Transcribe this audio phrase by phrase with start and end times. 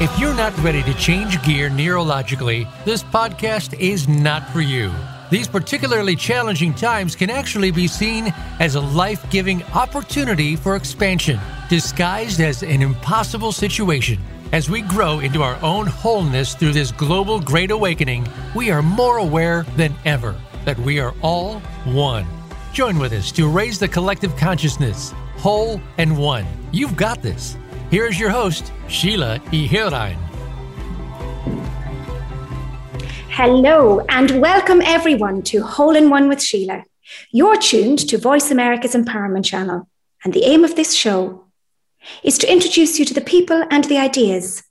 [0.00, 4.90] If you're not ready to change gear neurologically, this podcast is not for you.
[5.30, 11.38] These particularly challenging times can actually be seen as a life giving opportunity for expansion,
[11.68, 14.18] disguised as an impossible situation.
[14.50, 19.18] As we grow into our own wholeness through this global great awakening, we are more
[19.18, 20.34] aware than ever
[20.64, 22.26] that we are all one.
[22.72, 26.46] Join with us to raise the collective consciousness, whole and one.
[26.72, 27.56] You've got this.
[27.94, 30.16] Here is your host, Sheila Ihirain.
[33.30, 36.82] Hello, and welcome everyone to Whole in One with Sheila.
[37.30, 39.88] You're tuned to Voice America's Empowerment Channel,
[40.24, 41.44] and the aim of this show
[42.24, 44.64] is to introduce you to the people and the ideas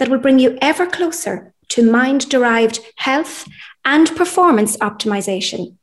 [0.00, 3.46] that will bring you ever closer to mind derived health
[3.84, 5.76] and performance optimization.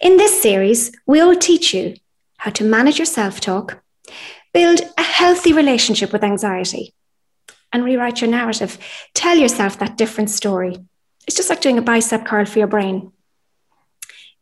[0.00, 1.96] In this series, we'll teach you
[2.36, 3.82] how to manage your self talk,
[4.52, 6.94] build a healthy relationship with anxiety,
[7.72, 8.78] and rewrite your narrative.
[9.14, 10.76] Tell yourself that different story
[11.26, 13.12] it's just like doing a bicep curl for your brain.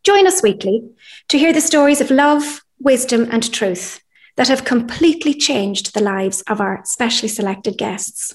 [0.03, 0.83] Join us weekly
[1.29, 4.01] to hear the stories of love, wisdom, and truth
[4.37, 8.35] that have completely changed the lives of our specially selected guests.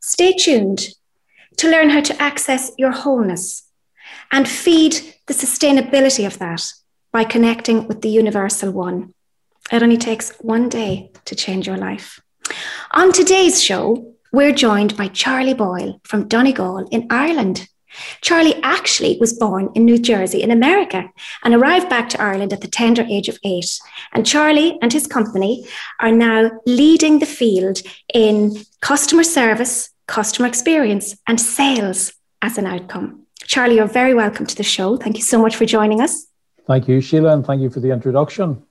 [0.00, 0.88] Stay tuned
[1.56, 3.70] to learn how to access your wholeness
[4.30, 6.62] and feed the sustainability of that
[7.10, 9.14] by connecting with the universal one.
[9.70, 12.20] It only takes one day to change your life.
[12.92, 17.68] On today's show, we're joined by Charlie Boyle from Donegal in Ireland.
[18.22, 21.10] Charlie actually was born in New Jersey in America
[21.44, 23.78] and arrived back to Ireland at the tender age of eight.
[24.12, 25.66] And Charlie and his company
[26.00, 27.82] are now leading the field
[28.12, 33.26] in customer service, customer experience, and sales as an outcome.
[33.44, 34.96] Charlie, you're very welcome to the show.
[34.96, 36.26] Thank you so much for joining us.
[36.66, 38.62] Thank you, Sheila, and thank you for the introduction.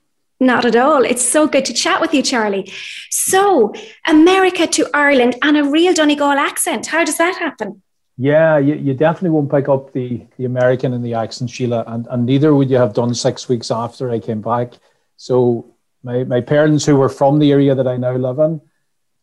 [0.41, 1.05] Not at all.
[1.05, 2.73] It's so good to chat with you, Charlie.
[3.11, 3.73] So,
[4.07, 6.87] America to Ireland and a real Donegal accent.
[6.87, 7.83] How does that happen?
[8.17, 12.07] Yeah, you, you definitely won't pick up the, the American in the accent, Sheila, and,
[12.09, 14.73] and neither would you have done six weeks after I came back.
[15.15, 18.61] So, my, my parents, who were from the area that I now live in,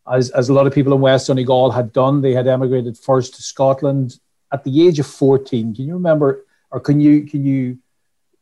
[0.09, 3.35] as, as a lot of people in West Donegal had done, they had emigrated first
[3.35, 4.21] to Scotland
[4.53, 5.75] at the age of 14.
[5.75, 7.79] Can you remember, or can you, can you,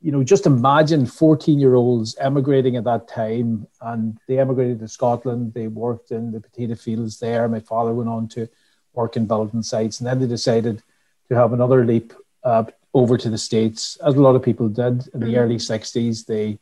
[0.01, 3.67] you know, just imagine 14 year olds emigrating at that time.
[3.81, 5.55] And they emigrated to Scotland.
[5.55, 7.49] They worked in the potato fields there.
[7.49, 8.49] My father went on to
[8.93, 10.01] work in building sites.
[10.01, 10.83] And then they decided
[11.29, 12.13] to have another leap
[12.45, 12.65] uh,
[12.95, 15.37] over to the States, as a lot of people did in the mm-hmm.
[15.37, 16.25] early 60s.
[16.27, 16.59] They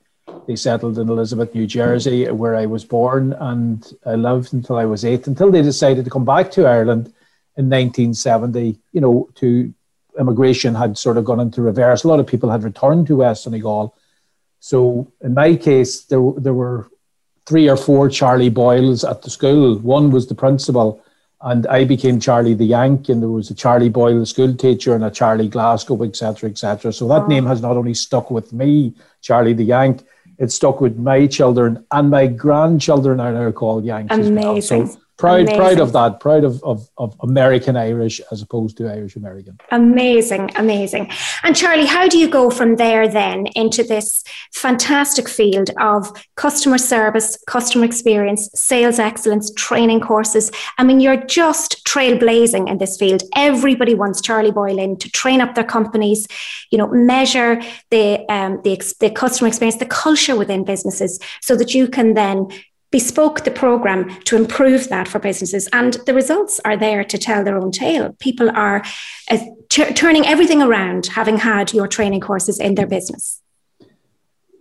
[0.47, 4.85] they settled in Elizabeth, New Jersey, where I was born, and I lived until I
[4.85, 7.07] was eight, until they decided to come back to Ireland
[7.57, 9.73] in 1970, you know, to
[10.19, 12.05] immigration had sort of gone into reverse.
[12.05, 13.97] A lot of people had returned to West Donegal.
[14.61, 16.89] So in my case, there, there were
[17.47, 19.79] three or four Charlie Boyles at the school.
[19.79, 21.03] One was the principal,
[21.43, 24.95] and I became Charlie the Yank, and there was a Charlie Boyle, the school teacher,
[24.95, 26.93] and a Charlie Glasgow, etc., etc.
[26.93, 27.27] So that oh.
[27.27, 30.05] name has not only stuck with me, Charlie the Yank,
[30.39, 34.15] it stuck with my children, and my grandchildren are now called Yanks.
[34.15, 34.87] Amazing.
[34.87, 34.89] Well.
[34.89, 35.57] So proud amazing.
[35.57, 39.59] proud of that proud of, of, of american irish as opposed to irish american.
[39.71, 41.11] Amazing amazing.
[41.43, 46.79] And charlie how do you go from there then into this fantastic field of customer
[46.79, 50.51] service customer experience sales excellence training courses?
[50.79, 53.23] I mean you're just trailblazing in this field.
[53.37, 56.27] Everybody wants charlie boyle in to train up their companies
[56.71, 61.75] you know measure the um, the, the customer experience the culture within businesses so that
[61.75, 62.49] you can then
[62.95, 65.69] bespoke the program to improve that for businesses.
[65.73, 68.13] And the results are there to tell their own tale.
[68.21, 68.85] People are
[69.29, 69.39] uh,
[69.69, 73.43] t- turning everything around having had your training courses in their business.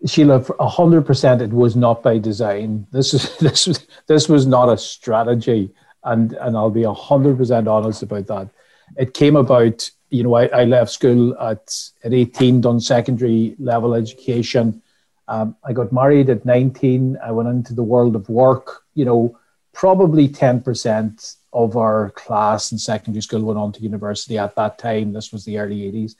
[0.07, 2.88] Sheila, hundred percent, it was not by design.
[2.91, 5.71] This is this was this was not a strategy,
[6.03, 8.50] and and I'll be hundred percent honest about that.
[8.97, 9.91] It came about.
[10.09, 11.65] You know, I, I left school at
[12.03, 14.82] at eighteen, done secondary level education,
[15.28, 17.18] um, I got married at 19.
[17.24, 18.83] I went into the world of work.
[18.94, 19.39] You know,
[19.74, 25.13] probably 10% of our class in secondary school went on to university at that time.
[25.13, 26.15] This was the early 80s.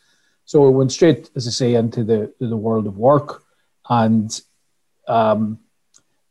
[0.45, 3.44] So I went straight, as I say, into the, the world of work.
[3.89, 4.39] And
[5.07, 5.60] um,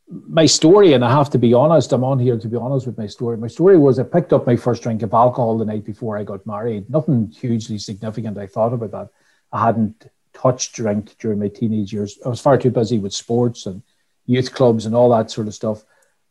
[0.08, 2.99] my story, and I have to be honest, I'm on here to be honest with
[2.99, 3.37] my story.
[3.37, 6.25] My story was I picked up my first drink of alcohol the night before I
[6.25, 6.91] got married.
[6.91, 8.38] Nothing hugely significant.
[8.38, 9.08] I thought about that.
[9.52, 12.19] I hadn't touch drink during my teenage years.
[12.25, 13.82] I was far too busy with sports and
[14.26, 15.84] youth clubs and all that sort of stuff.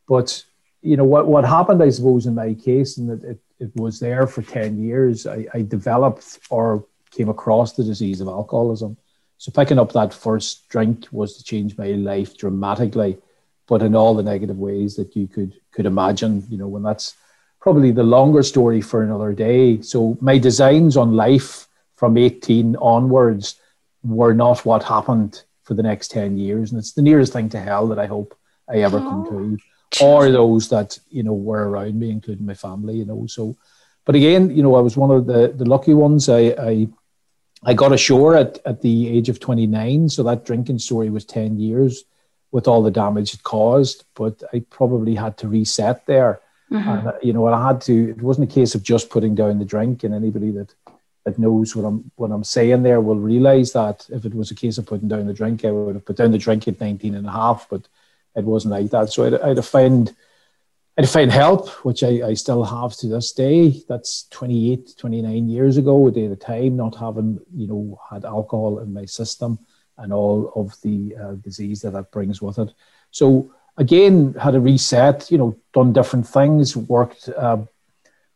[0.08, 0.44] But
[0.82, 4.00] you know what what happened, I suppose, in my case, and it, it, it was
[4.00, 5.28] there for ten years.
[5.28, 8.98] I, I developed or came across the disease of alcoholism.
[9.38, 13.18] So picking up that first drink was to change my life dramatically,
[13.68, 16.46] but in all the negative ways that you could could imagine.
[16.50, 17.16] You know, when that's
[17.60, 19.82] probably the longer story for another day.
[19.82, 23.60] So my designs on life from 18 onwards
[24.04, 26.72] were not what happened for the next 10 years.
[26.72, 28.38] And it's the nearest thing to hell that I hope
[28.70, 32.54] I ever oh, come to, or those that, you know, were around me, including my
[32.54, 33.26] family, you know.
[33.28, 33.56] So,
[34.06, 36.30] but again, you know, I was one of the, the lucky ones.
[36.30, 36.88] I, I,
[37.64, 40.10] I got ashore at, at the age of 29.
[40.10, 42.04] So that drinking story was 10 years
[42.52, 44.06] with all the damage it caused.
[44.16, 47.08] But I probably had to reset there Mm-hmm.
[47.08, 49.66] And, you know, I had to, it wasn't a case of just putting down the
[49.66, 50.74] drink and anybody that,
[51.24, 54.56] that knows what I'm, what I'm saying there will realize that if it was a
[54.56, 57.16] case of putting down the drink, I would have put down the drink at 19
[57.16, 57.88] and a half, but
[58.36, 59.12] it wasn't like that.
[59.12, 60.16] So I'd, I'd have
[60.98, 63.82] I'd find help, which I, I still have to this day.
[63.88, 68.26] That's 28, 29 years ago, a day at a time, not having, you know, had
[68.26, 69.60] alcohol in my system
[69.98, 72.74] and all of the uh, disease that that brings with it.
[73.12, 77.58] So again had a reset you know done different things worked uh,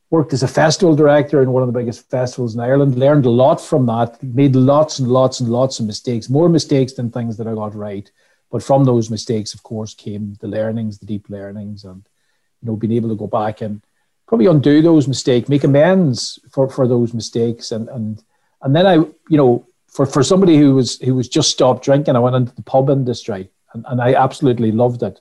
[0.09, 3.29] worked as a festival director in one of the biggest festivals in ireland learned a
[3.29, 7.37] lot from that made lots and lots and lots of mistakes more mistakes than things
[7.37, 8.11] that i got right.
[8.51, 12.07] But from those mistakes of course came the learnings the deep learnings and
[12.61, 13.81] you know being able to go back and
[14.27, 17.71] probably undo those mistakes make amends for for those mistakes.
[17.71, 18.23] And and
[18.61, 22.15] and then i you know for for somebody who was who was just stopped drinking
[22.15, 25.19] i went into the pub industry and, and i absolutely loved it.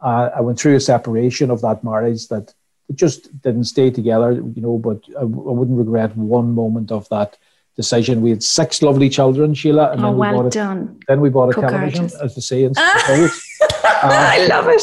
[0.00, 2.52] Uh, I went through a separation of that marriage that
[2.88, 7.08] it just didn't stay together, you know, but I, I wouldn't regret one moment of
[7.08, 7.38] that
[7.76, 8.22] decision.
[8.22, 9.92] We had six lovely children, Sheila.
[9.92, 11.00] And oh, then we well bought done.
[11.08, 13.30] then we bought a television, as they say in uh,
[13.84, 14.82] I love it.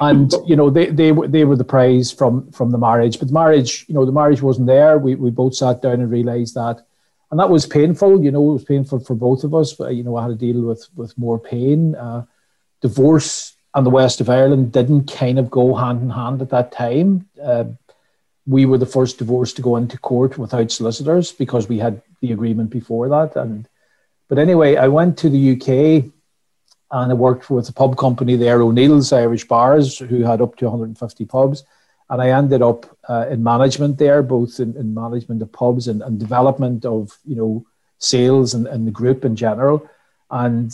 [0.00, 3.18] And you know, they they were they were the prize from from the marriage.
[3.18, 4.98] But the marriage, you know, the marriage wasn't there.
[4.98, 6.84] We we both sat down and realised that,
[7.30, 8.22] and that was painful.
[8.22, 9.72] You know, it was painful for both of us.
[9.72, 11.94] But you know, I had to deal with with more pain.
[11.94, 12.24] Uh,
[12.80, 16.70] divorce and the west of Ireland didn't kind of go hand in hand at that
[16.72, 17.28] time.
[17.42, 17.64] Uh,
[18.46, 22.32] we were the first divorce to go into court without solicitors because we had the
[22.32, 23.36] agreement before that.
[23.36, 23.68] And
[24.28, 26.10] but anyway, I went to the UK
[26.90, 30.66] and I worked with a pub company there, O'Neill's Irish Bars, who had up to
[30.66, 31.64] 150 pubs.
[32.10, 36.02] And I ended up uh, in management there, both in, in management of pubs and,
[36.02, 37.66] and, development of you know
[37.98, 39.88] sales and, and the group in general.
[40.30, 40.72] And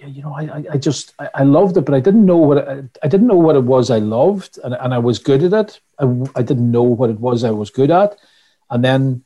[0.00, 2.98] yeah, you know, I, I just I, loved it, but I didn't know what it,
[3.02, 5.80] I didn't know what it was I loved, and, and I was good at it.
[5.98, 6.04] I,
[6.34, 8.16] I didn't know what it was I was good at,
[8.70, 9.24] and then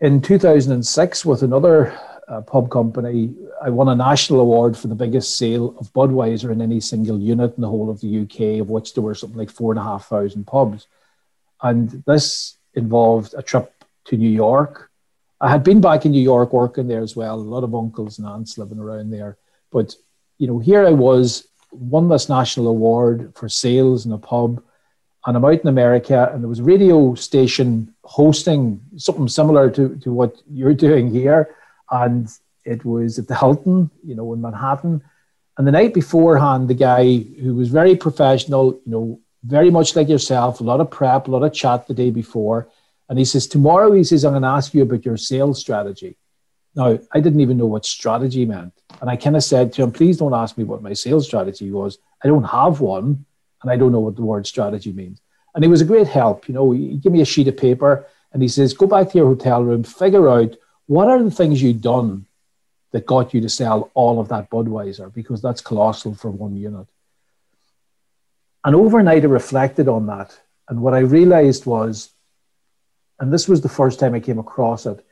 [0.00, 1.98] in 2006 with another
[2.28, 6.62] uh, pub company, I won a national award for the biggest sale of Budweiser in
[6.62, 9.50] any single unit in the whole of the UK, of which there were something like
[9.50, 10.86] four and a half thousand pubs,
[11.60, 14.90] and this involved a trip to New York.
[15.42, 17.34] I had been back in New York working there as well.
[17.34, 19.36] A lot of uncles and aunts living around there
[19.70, 19.94] but
[20.38, 24.62] you know, here I was, won this national award for sales in a pub,
[25.26, 29.96] and I'm out in America, and there was a radio station hosting something similar to,
[29.96, 31.54] to what you're doing here,
[31.90, 32.28] and
[32.64, 35.02] it was at the Hilton, you know, in Manhattan.
[35.58, 40.08] And the night beforehand, the guy who was very professional, you know, very much like
[40.08, 42.68] yourself, a lot of prep, a lot of chat the day before.
[43.08, 46.16] And he says, Tomorrow, he says, I'm going to ask you about your sales strategy.
[46.74, 48.72] Now, I didn't even know what strategy meant.
[49.00, 51.70] And I kind of said to him, please don't ask me what my sales strategy
[51.70, 51.98] was.
[52.22, 53.24] I don't have one,
[53.62, 55.20] and I don't know what the word strategy means.
[55.54, 56.48] And it was a great help.
[56.48, 59.18] You know, he gave me a sheet of paper and he says, go back to
[59.18, 62.26] your hotel room, figure out what are the things you've done
[62.92, 66.86] that got you to sell all of that Budweiser, because that's colossal for one unit.
[68.64, 70.38] And overnight, I reflected on that.
[70.68, 72.10] And what I realized was,
[73.18, 75.04] and this was the first time I came across it,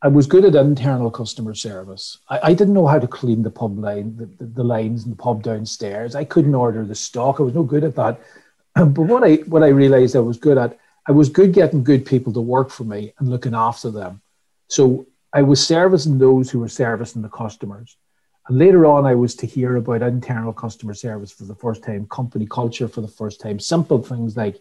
[0.00, 2.18] I was good at internal customer service.
[2.28, 5.10] I, I didn't know how to clean the pub line, the, the, the, lines in
[5.10, 6.14] the pub downstairs.
[6.14, 7.40] I couldn't order the stock.
[7.40, 8.20] I was no good at that.
[8.74, 10.78] But what I what I realized I was good at,
[11.08, 14.20] I was good getting good people to work for me and looking after them.
[14.68, 17.96] So I was servicing those who were servicing the customers.
[18.46, 22.06] And later on, I was to hear about internal customer service for the first time,
[22.06, 24.60] company culture for the first time, simple things like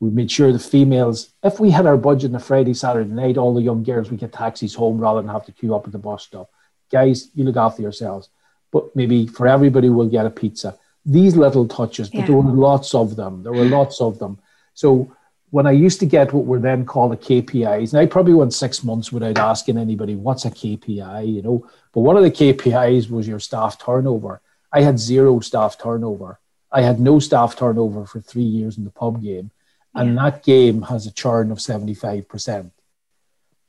[0.00, 3.38] we made sure the females, if we had our budget on a Friday, Saturday night,
[3.38, 5.92] all the young girls, we get taxis home rather than have to queue up at
[5.92, 6.50] the bus stop.
[6.90, 8.28] Guys, you look after yourselves.
[8.72, 10.78] But maybe for everybody, we'll get a pizza.
[11.04, 12.26] These little touches, but yeah.
[12.26, 13.42] there were lots of them.
[13.42, 14.38] There were lots of them.
[14.74, 15.16] So
[15.50, 18.52] when I used to get what were then called the KPIs, and I probably went
[18.52, 21.66] six months without asking anybody, what's a KPI, you know?
[21.92, 24.42] But one of the KPIs was your staff turnover.
[24.72, 26.38] I had zero staff turnover.
[26.70, 29.52] I had no staff turnover for three years in the pub game
[29.96, 32.70] and that game has a churn of 75%.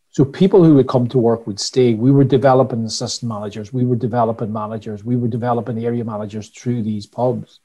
[0.10, 1.94] So people who would come to work would stay.
[1.94, 6.84] We were developing assistant managers, we were developing managers, we were developing area managers through
[6.84, 7.60] these pubs.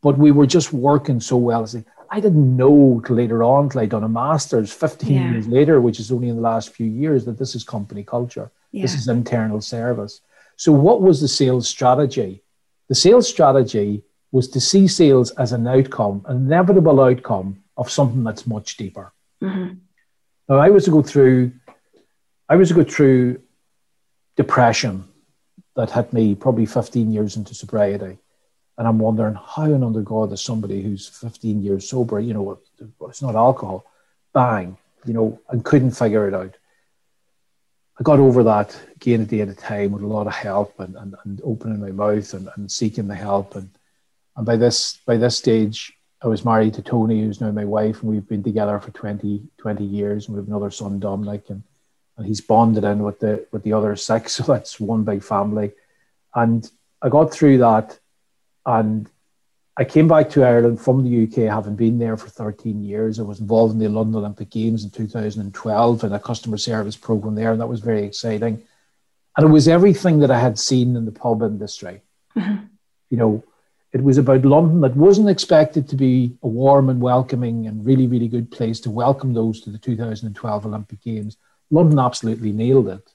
[0.00, 1.68] but we were just working so well.
[2.10, 5.30] I didn't know later on, till I'd done a master's 15 yeah.
[5.32, 8.50] years later, which is only in the last few years, that this is company culture.
[8.70, 8.82] Yeah.
[8.82, 10.20] This is internal service.
[10.56, 12.42] So, what was the sales strategy?
[12.88, 18.24] The sales strategy was to see sales as an outcome, an inevitable outcome of something
[18.24, 19.12] that's much deeper.
[19.42, 19.74] Mm-hmm.
[20.48, 21.52] Now, I was to go through,
[22.48, 23.40] I was to go through
[24.36, 25.04] depression
[25.76, 28.18] that hit me probably 15 years into sobriety.
[28.76, 32.58] And I'm wondering how under God is somebody who's 15 years sober, you know,
[33.08, 33.86] it's not alcohol,
[34.32, 36.56] bang, you know, and couldn't figure it out.
[37.98, 40.78] I got over that again a day at a time with a lot of help
[40.78, 43.56] and, and, and opening my mouth and, and seeking the help.
[43.56, 43.70] And,
[44.36, 48.02] and by this by this stage, I was married to Tony, who's now my wife,
[48.02, 50.26] and we've been together for 20, 20 years.
[50.26, 51.62] And we have another son, Dominic, and,
[52.16, 54.32] and he's bonded in with the with the other six.
[54.36, 55.72] So that's one big family.
[56.34, 56.68] And
[57.00, 57.98] I got through that
[58.66, 59.08] and
[59.78, 63.20] I came back to Ireland from the UK, having been there for 13 years.
[63.20, 67.36] I was involved in the London Olympic Games in 2012 and a customer service program
[67.36, 68.60] there, and that was very exciting.
[69.36, 72.02] And it was everything that I had seen in the pub industry.
[72.36, 72.64] Mm-hmm.
[73.10, 73.44] You know,
[73.92, 78.06] it was about London that wasn't expected to be a warm and welcoming and really,
[78.06, 81.36] really good place to welcome those to the 2012 Olympic Games.
[81.70, 83.10] London absolutely nailed it,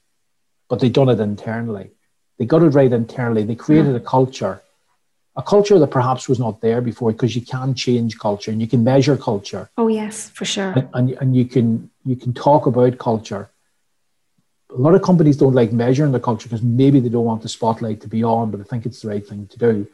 [0.70, 1.92] but they done it internally.
[2.38, 3.44] They got it right internally.
[3.44, 4.62] They created a culture
[5.36, 8.68] a culture that perhaps was not there before because you can change culture and you
[8.68, 12.66] can measure culture oh yes for sure and, and, and you can you can talk
[12.66, 13.50] about culture
[14.70, 17.50] a lot of companies don't like measuring the culture because maybe they don't want the
[17.50, 19.88] spotlight to be on but i think it's the right thing to do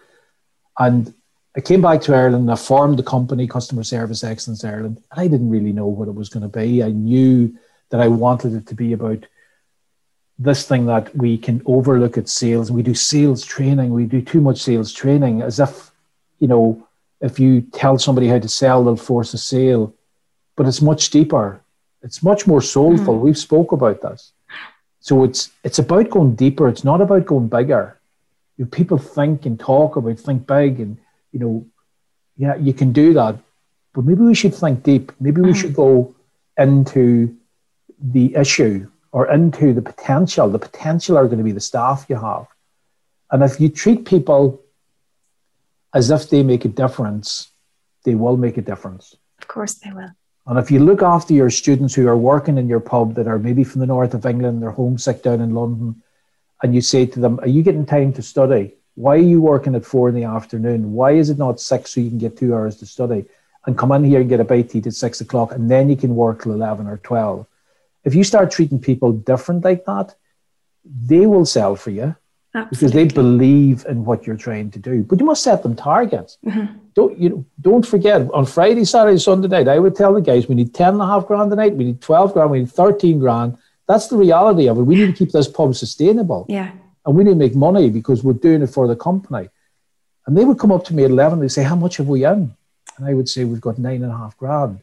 [0.80, 1.14] and
[1.56, 5.20] i came back to ireland and i formed the company customer service excellence ireland and
[5.20, 7.54] i didn't really know what it was going to be i knew
[7.90, 9.26] that i wanted it to be about
[10.40, 12.72] this thing that we can overlook at sales.
[12.72, 13.92] We do sales training.
[13.92, 15.92] We do too much sales training as if,
[16.40, 16.88] you know,
[17.20, 19.94] if you tell somebody how to sell, they'll force a sale.
[20.56, 21.62] But it's much deeper.
[22.02, 23.20] It's much more soulful.
[23.20, 23.20] Mm.
[23.20, 24.32] We've spoke about this.
[25.02, 26.70] So it's it's about going deeper.
[26.70, 27.99] It's not about going bigger.
[28.60, 30.98] You know, people think and talk about think big and
[31.32, 31.66] you know,
[32.36, 33.38] yeah, you can do that.
[33.94, 35.14] But maybe we should think deep.
[35.20, 35.56] Maybe we mm.
[35.56, 36.14] should go
[36.58, 37.36] into
[38.02, 40.50] the issue or into the potential.
[40.50, 42.48] The potential are going to be the staff you have.
[43.32, 44.62] And if you treat people
[45.94, 47.50] as if they make a difference,
[48.04, 49.16] they will make a difference.
[49.40, 50.12] Of course, they will.
[50.48, 53.40] And if you look after your students who are working in your pub that are
[53.40, 56.02] maybe from the north of England, they're homesick down in London,
[56.62, 58.76] and you say to them, Are you getting time to study?
[58.96, 60.94] Why are you working at four in the afternoon?
[60.94, 63.26] Why is it not six so you can get two hours to study?
[63.66, 65.90] And come in here and get a bite to eat at six o'clock, and then
[65.90, 67.46] you can work till 11 or 12
[68.04, 70.16] if you start treating people different like that,
[70.86, 72.16] they will sell for you
[72.56, 72.70] Absolutely.
[72.72, 75.04] because they believe in what you're trying to do.
[75.04, 76.38] But you must set them targets.
[76.46, 76.78] Mm-hmm.
[76.96, 80.48] Don't you know, don't forget on Friday, Saturday, Sunday night, I would tell the guys
[80.48, 82.72] we need 10 and a half grand a night, we need 12 grand, we need
[82.72, 83.58] 13 grand.
[83.90, 84.84] That's the reality of it.
[84.84, 86.46] We need to keep this pub sustainable.
[86.48, 86.72] Yeah.
[87.06, 89.50] And we need to make money because we're doing it for the company.
[90.26, 92.24] And they would come up to me at 11, they'd say, How much have we
[92.24, 92.56] in?
[92.96, 94.80] And I would say, We've got nine and a half grand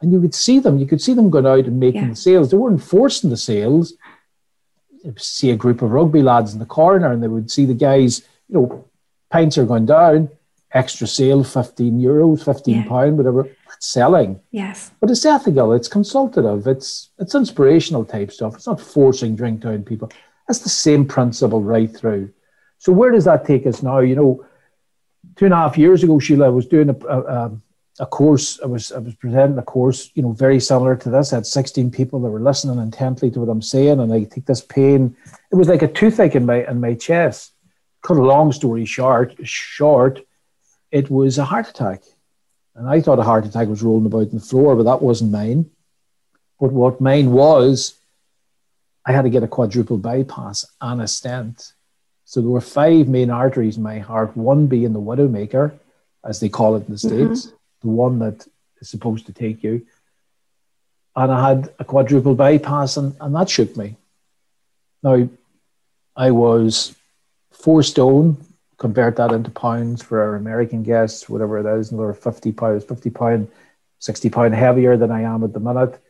[0.00, 0.78] and you could see them.
[0.78, 2.08] You could see them going out and making yeah.
[2.08, 2.50] the sales.
[2.50, 3.94] They weren't forcing the sales.
[5.04, 7.74] You'd see a group of rugby lads in the corner, and they would see the
[7.74, 8.22] guys.
[8.48, 8.84] You know,
[9.30, 10.30] pints are going down.
[10.72, 13.10] Extra sale, fifteen euros, fifteen yeah.
[13.10, 13.48] whatever.
[13.74, 14.40] It's selling.
[14.50, 15.72] Yes, but it's ethical.
[15.72, 16.66] It's consultative.
[16.66, 18.54] It's it's inspirational type stuff.
[18.54, 20.10] It's not forcing drink down people.
[20.46, 22.32] That's the same principle right through.
[22.78, 23.98] So where does that take us now?
[23.98, 24.46] You know,
[25.36, 27.60] two and a half years ago, Sheila was doing a, a, a
[28.00, 28.58] a course.
[28.62, 31.32] I was I was presenting a course, you know, very similar to this.
[31.32, 34.46] I had 16 people that were listening intently to what I'm saying, and I take
[34.46, 35.16] this pain.
[35.52, 37.52] It was like a toothache in my in my chest.
[38.02, 40.20] Cut a long story short, short,
[40.90, 42.02] it was a heart attack,
[42.74, 45.32] and I thought a heart attack was rolling about on the floor, but that wasn't
[45.32, 45.70] mine.
[46.58, 47.94] But what mine was,
[49.04, 51.72] I had to get a quadruple bypass and a stent.
[52.24, 54.36] So there were five main arteries in my heart.
[54.36, 55.72] One being the widowmaker,
[56.24, 57.34] as they call it in the mm-hmm.
[57.34, 58.46] states the one that
[58.80, 59.86] is supposed to take you.
[61.16, 63.96] And I had a quadruple bypass, and, and that shook me.
[65.02, 65.28] Now,
[66.14, 66.94] I was
[67.50, 68.36] four stone,
[68.80, 73.10] convert that into pounds for our American guests, whatever it is, another 50 pounds, 50
[73.10, 73.48] pound,
[73.98, 76.02] 60 pound heavier than I am at the minute.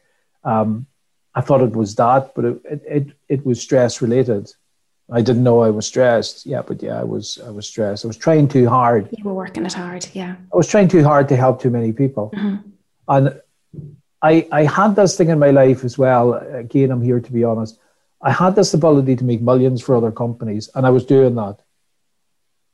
[0.44, 0.86] Um,
[1.34, 4.52] I thought it was that, but it, it, it, it was stress related.
[5.10, 6.46] I didn't know I was stressed.
[6.46, 8.04] Yeah, but yeah, I was I was stressed.
[8.04, 9.08] I was trying too hard.
[9.18, 10.36] You were working it hard, yeah.
[10.52, 12.30] I was trying too hard to help too many people.
[12.36, 12.68] Mm-hmm.
[13.08, 13.40] And
[14.22, 16.34] I I had this thing in my life as well.
[16.34, 17.80] Again, I'm here to be honest.
[18.22, 21.58] I had this ability to make millions for other companies, and I was doing that.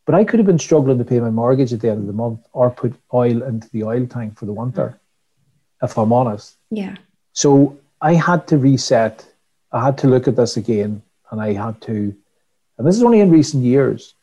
[0.06, 2.12] But I could have been struggling to pay my mortgage at the end of the
[2.12, 4.98] month or put oil into the oil tank for the winter,
[5.82, 5.84] mm.
[5.84, 6.56] if I'm honest.
[6.70, 6.96] Yeah.
[7.32, 9.26] So I had to reset.
[9.72, 12.14] I had to look at this again, and I had to,
[12.78, 14.14] and this is only in recent years.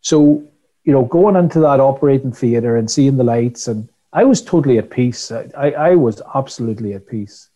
[0.00, 0.42] So,
[0.82, 4.78] you know, going into that operating theatre and seeing the lights, and I was totally
[4.78, 5.30] at peace.
[5.32, 7.48] I, I was absolutely at peace.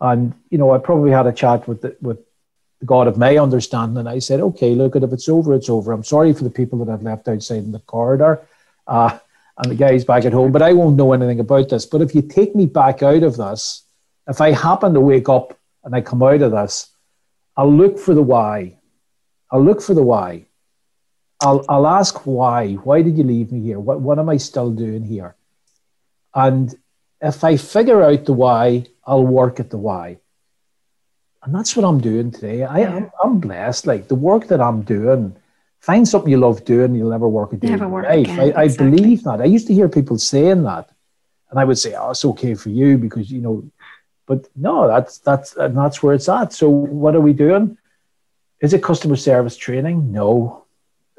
[0.00, 2.18] And, you know, I probably had a chat with the, with
[2.84, 5.92] God of my understanding, and I said, okay, look, if it's over, it's over.
[5.92, 8.40] I'm sorry for the people that I've left outside in the corridor
[8.86, 9.18] uh,
[9.58, 11.86] and the guys back at home, but I won't know anything about this.
[11.86, 13.84] But if you take me back out of this,
[14.28, 16.90] if I happen to wake up and I come out of this,
[17.56, 18.78] I'll look for the why.
[19.50, 20.46] I'll look for the why.
[21.40, 22.74] I'll, I'll ask why.
[22.74, 23.78] Why did you leave me here?
[23.78, 25.34] What, what am I still doing here?
[26.34, 26.74] And
[27.20, 30.18] if I figure out the why, I'll work at the why.
[31.44, 32.62] And that's what I'm doing today.
[32.62, 33.86] I, am I'm blessed.
[33.86, 35.34] Like the work that I'm doing,
[35.80, 38.28] find something you love doing, you'll never work a day never work life.
[38.28, 39.40] Again, I, I believe that.
[39.40, 40.88] I used to hear people saying that.
[41.50, 43.64] And I would say, oh, it's okay for you because, you know,
[44.26, 46.52] but no, that's that's and that's where it's at.
[46.52, 47.76] So what are we doing?
[48.60, 50.12] Is it customer service training?
[50.12, 50.64] No.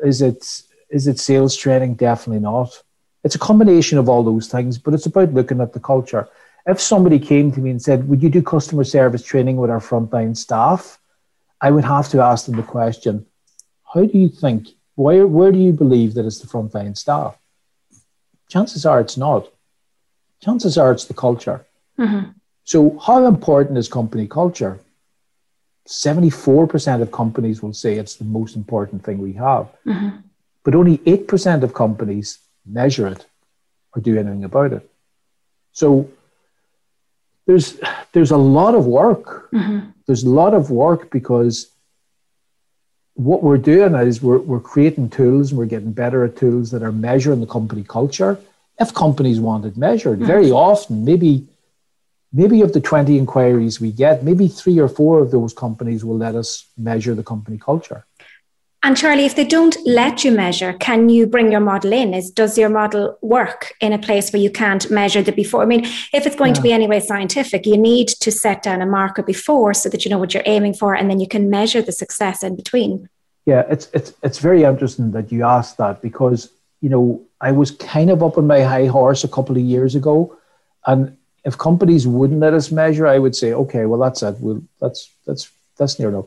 [0.04, 1.96] Is it is it sales training?
[1.96, 2.82] Definitely not.
[3.24, 6.28] It's a combination of all those things, but it's about looking at the culture.
[6.66, 9.80] If somebody came to me and said, Would you do customer service training with our
[9.80, 11.00] frontline staff?
[11.62, 13.26] I would have to ask them the question,
[13.94, 17.38] How do you think, where, where do you believe that it's the frontline staff?
[18.50, 19.50] Chances are it's not.
[20.42, 21.66] Chances are it's the culture.
[21.98, 22.32] Mm-hmm.
[22.64, 24.80] So, how important is company culture?
[25.88, 29.68] 74% of companies will say it's the most important thing we have.
[29.86, 30.18] Mm-hmm.
[30.64, 33.26] But only 8% of companies measure it
[33.94, 34.90] or do anything about it.
[35.74, 36.10] So,
[37.46, 37.80] there's
[38.14, 39.52] there's a lot of work.
[39.52, 39.90] Mm-hmm.
[40.06, 41.70] There's a lot of work because
[43.16, 46.82] what we're doing is we're, we're creating tools and we're getting better at tools that
[46.82, 48.40] are measuring the company culture.
[48.80, 50.28] If companies want it measured, mm-hmm.
[50.28, 51.48] very often, maybe
[52.34, 56.18] maybe of the 20 inquiries we get, maybe three or four of those companies will
[56.18, 58.04] let us measure the company culture.
[58.86, 62.14] And Charlie, if they don't let you measure, can you bring your model in?
[62.14, 65.64] Is does your model work in a place where you can't measure the before?
[65.64, 66.56] I mean, if it's going yeah.
[66.56, 70.12] to be anyway scientific, you need to set down a marker before so that you
[70.12, 73.08] know what you're aiming for, and then you can measure the success in between.
[73.46, 76.50] Yeah, it's it's it's very interesting that you asked that because
[76.82, 79.96] you know I was kind of up on my high horse a couple of years
[79.96, 80.38] ago,
[80.86, 81.16] and
[81.46, 84.36] if companies wouldn't let us measure, I would say, okay, well that's it.
[84.42, 86.26] Well, that's that's that's near enough.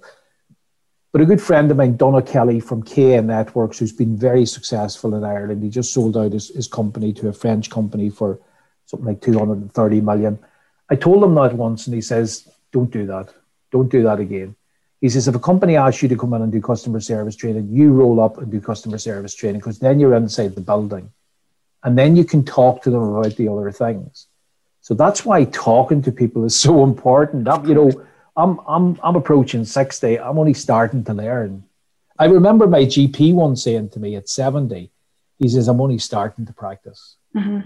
[1.16, 5.14] But a good friend of mine, Donal Kelly from KN Networks, who's been very successful
[5.14, 8.38] in Ireland, he just sold out his, his company to a French company for
[8.85, 10.38] something like 230 million.
[10.90, 13.33] I told him that once, and he says, Don't do that.
[13.70, 14.57] Don't do that again.
[15.00, 17.70] He says, If a company asks you to come in and do customer service training,
[17.70, 21.11] you roll up and do customer service training because then you're inside the building.
[21.83, 24.26] And then you can talk to them about the other things.
[24.83, 27.48] So that's why talking to people is so important.
[27.66, 30.18] you know, I'm I'm I'm approaching 60.
[30.18, 31.64] I'm only starting to learn.
[32.18, 34.90] I remember my GP once saying to me at 70,
[35.38, 37.16] he says, I'm only starting to practice.
[37.35, 37.61] Mm-hmm.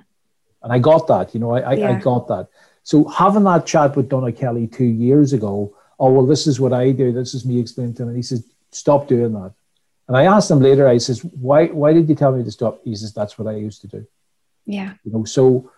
[0.63, 1.91] And I got that, you know, I, yeah.
[1.91, 2.49] I, got that.
[2.83, 6.73] So having that chat with Donal Kelly two years ago, oh well, this is what
[6.73, 8.09] I do, this is me explaining to him.
[8.09, 9.53] And he says, Stop doing that.
[10.07, 12.81] And I asked him later, I says, Why why did you tell me to stop?
[12.85, 14.07] He says, That's what I used to do.
[14.67, 14.95] Yeah.
[15.05, 15.71] You know, so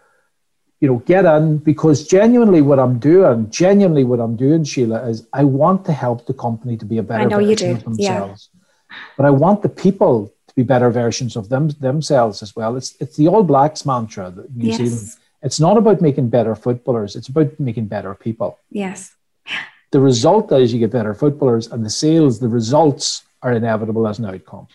[0.82, 5.28] you know, get in because genuinely what I'm doing, genuinely what I'm doing, Sheila, is
[5.32, 7.84] I want to help the company to be a better I know you version of
[7.84, 8.50] themselves.
[8.52, 8.96] Yeah.
[9.16, 12.76] But I want the people to be better versions of them themselves as well.
[12.76, 14.78] It's it's the All Blacks mantra that New yes.
[14.78, 15.08] Zealand.
[15.40, 18.58] It's not about making better footballers, it's about making better people.
[18.68, 19.14] Yes.
[19.92, 24.18] The result is you get better footballers and the sales, the results are inevitable as
[24.18, 24.66] an outcome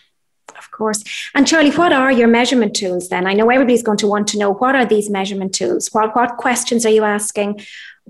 [0.58, 1.02] of course.
[1.34, 3.26] And Charlie, what are your measurement tools then?
[3.26, 5.88] I know everybody's going to want to know what are these measurement tools?
[5.92, 7.60] What what questions are you asking?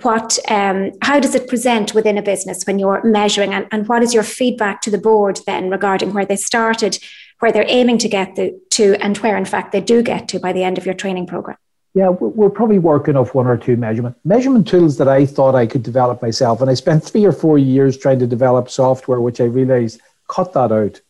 [0.03, 4.03] What um, how does it present within a business when you're measuring and, and what
[4.03, 6.99] is your feedback to the board then regarding where they started,
[7.41, 10.39] where they're aiming to get the, to and where in fact they do get to
[10.39, 11.57] by the end of your training program?
[11.95, 15.67] Yeah, we're probably working off one or two measurement measurement tools that I thought I
[15.67, 19.41] could develop myself, and I spent three or four years trying to develop software, which
[19.41, 21.01] I realized cut that out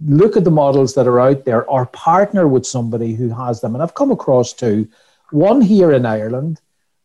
[0.00, 3.74] look at the models that are out there or partner with somebody who has them.
[3.74, 4.88] And I've come across two,
[5.30, 6.60] one here in Ireland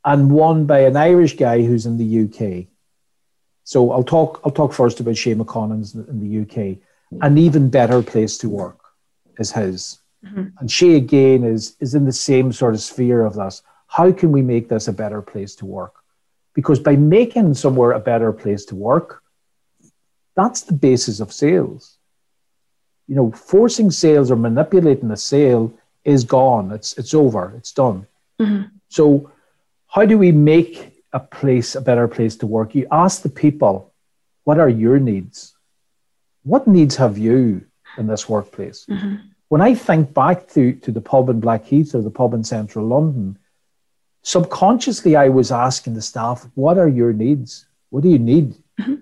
[0.05, 2.67] and one by an Irish guy who's in the UK.
[3.63, 6.77] So I'll talk I'll talk first about Shay McConnon's in the UK.
[7.21, 8.79] An even better place to work
[9.37, 9.99] is his.
[10.25, 10.45] Mm-hmm.
[10.59, 13.61] And Shay again is is in the same sort of sphere of this.
[13.87, 15.95] How can we make this a better place to work?
[16.55, 19.21] Because by making somewhere a better place to work,
[20.35, 21.98] that's the basis of sales
[23.09, 25.73] you know, forcing sales or manipulating a sale
[26.05, 26.71] is gone.
[26.71, 27.53] It's it's over.
[27.57, 28.05] It's done.
[28.39, 28.67] Mm-hmm.
[28.87, 29.31] So,
[29.87, 32.75] how do we make a place a better place to work?
[32.75, 33.91] You ask the people,
[34.43, 35.55] what are your needs?
[36.43, 37.65] What needs have you
[37.97, 38.85] in this workplace?
[38.87, 39.15] Mm-hmm.
[39.47, 42.85] When I think back to, to the pub in Blackheath or the pub in central
[42.85, 43.39] London,
[44.21, 47.65] subconsciously I was asking the staff, what are your needs?
[47.89, 48.53] What do you need?
[48.79, 48.95] Mm-hmm.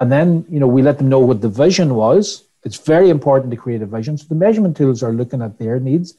[0.00, 2.45] And then, you know, we let them know what the vision was.
[2.66, 4.18] It's very important to create a vision.
[4.18, 6.14] So the measurement tools are looking at their needs.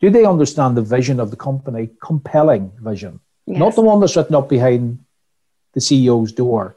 [0.00, 1.90] Do they understand the vision of the company?
[2.00, 3.18] Compelling vision.
[3.46, 3.58] Yes.
[3.58, 5.04] Not the one that's written up behind
[5.72, 6.76] the CEO's door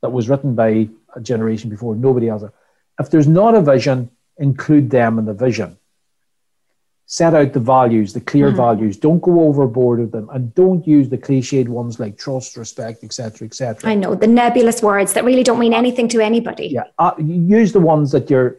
[0.00, 1.94] that was written by a generation before.
[1.94, 2.42] Nobody else.
[2.98, 5.76] If there's not a vision, include them in the vision
[7.14, 8.56] set out the values, the clear mm.
[8.56, 8.96] values.
[8.96, 13.46] Don't go overboard with them, and don't use the cliched ones like trust, respect, etc.,
[13.46, 13.88] etc.
[13.88, 16.66] I know the nebulous words that really don't mean anything to anybody.
[16.66, 18.58] Yeah, uh, use the ones that you're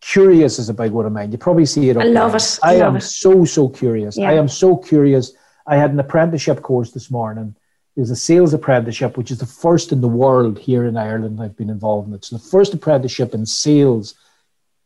[0.00, 1.30] curious is a big what of mine.
[1.30, 1.96] You probably see it.
[1.96, 2.58] I love it.
[2.64, 3.02] I, I love am it.
[3.02, 4.16] so so curious.
[4.16, 4.30] Yeah.
[4.30, 5.32] I am so curious.
[5.68, 7.54] I had an apprenticeship course this morning.
[7.94, 11.40] There's a sales apprenticeship, which is the first in the world here in Ireland.
[11.40, 12.24] I've been involved in it.
[12.24, 14.16] So the first apprenticeship in sales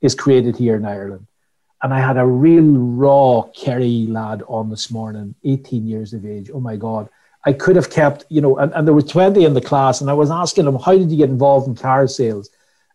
[0.03, 1.27] is created here in Ireland
[1.85, 6.51] and I had a real raw Kerry lad on this morning, 18 years of age.
[6.53, 7.11] Oh my God.
[7.45, 10.09] I could have kept, you know, and, and there were 20 in the class, and
[10.09, 12.49] I was asking him, How did you get involved in car sales?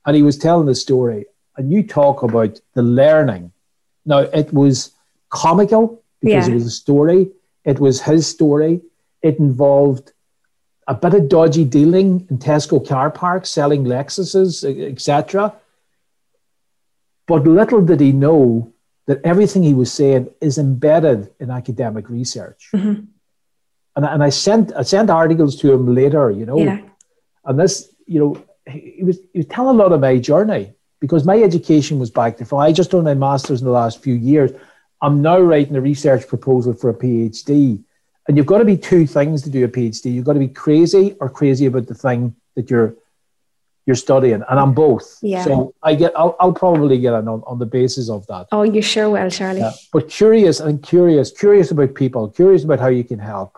[0.07, 1.27] And he was telling the story.
[1.55, 3.51] And you talk about the learning.
[4.07, 4.91] Now, it was
[5.29, 6.51] comical because yeah.
[6.51, 7.29] it was a story,
[7.65, 8.81] it was his story.
[9.21, 10.13] It involved
[10.87, 15.53] a bit of dodgy dealing in Tesco car parks, selling Lexuses, etc.
[17.27, 18.73] But little did he know
[19.09, 22.69] that everything he was saying is embedded in academic research.
[22.75, 23.05] Mm-hmm.
[23.95, 26.59] And, and I sent I sent articles to him later, you know.
[26.59, 26.81] Yeah.
[27.43, 31.25] And this, you know, he was he was telling a lot of my journey because
[31.25, 32.69] my education was back to front.
[32.69, 34.51] I just done my master's in the last few years.
[35.01, 37.83] I'm now writing a research proposal for a PhD.
[38.27, 40.13] And you've got to be two things to do a PhD.
[40.13, 42.93] You've got to be crazy or crazy about the thing that you're
[43.89, 45.17] you're studying, and I'm both.
[45.23, 45.43] Yeah.
[45.43, 48.45] So I get, I'll, I'll probably get on on the basis of that.
[48.51, 49.61] Oh, you sure will, Charlie.
[49.61, 49.71] Yeah.
[49.91, 53.57] But curious and curious, curious about people, curious about how you can help.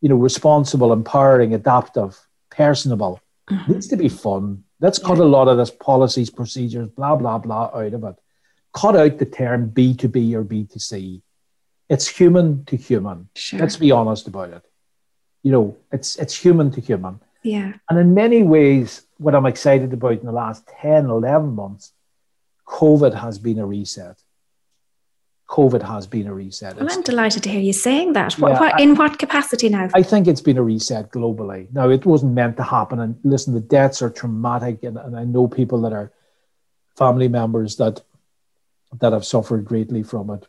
[0.00, 3.20] You know, responsible, empowering, adaptive, personable.
[3.50, 3.72] Mm-hmm.
[3.72, 4.64] Needs to be fun.
[4.80, 5.08] Let's yeah.
[5.08, 8.16] cut a lot of this policies, procedures, blah blah blah out of it.
[8.72, 11.20] Cut out the term B to B or B to C.
[11.90, 13.28] It's human to human.
[13.36, 13.60] Sure.
[13.60, 14.64] Let's be honest about it.
[15.42, 17.20] You know, it's it's human to human.
[17.46, 17.74] Yeah.
[17.88, 21.92] And in many ways, what I'm excited about in the last 10, 11 months,
[22.66, 24.18] COVID has been a reset.
[25.48, 26.76] COVID has been a reset.
[26.76, 28.34] Well, I'm delighted to hear you saying that.
[28.34, 29.88] What, yeah, what, in I, what capacity now?
[29.94, 31.72] I think it's been a reset globally.
[31.72, 32.98] Now, it wasn't meant to happen.
[32.98, 34.82] And listen, the deaths are traumatic.
[34.82, 36.12] And, and I know people that are
[36.96, 38.02] family members that
[39.00, 40.46] that have suffered greatly from it.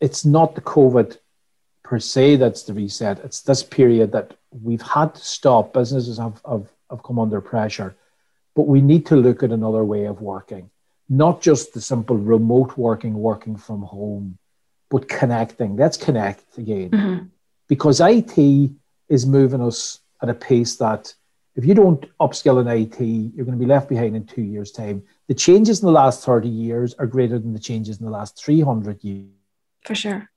[0.00, 1.18] It's not the COVID
[1.82, 3.20] per se that's the reset.
[3.24, 5.72] It's this period that we've had to stop.
[5.72, 7.96] Businesses have, have have come under pressure.
[8.54, 10.70] But we need to look at another way of working,
[11.08, 14.38] not just the simple remote working, working from home,
[14.88, 15.76] but connecting.
[15.76, 16.90] Let's connect again.
[16.90, 17.24] Mm-hmm.
[17.68, 18.70] Because IT
[19.08, 21.12] is moving us at a pace that
[21.54, 24.72] if you don't upskill in IT, you're going to be left behind in two years'
[24.72, 25.02] time.
[25.26, 28.38] The changes in the last 30 years are greater than the changes in the last
[28.38, 29.26] 300 years.
[29.84, 30.30] For sure.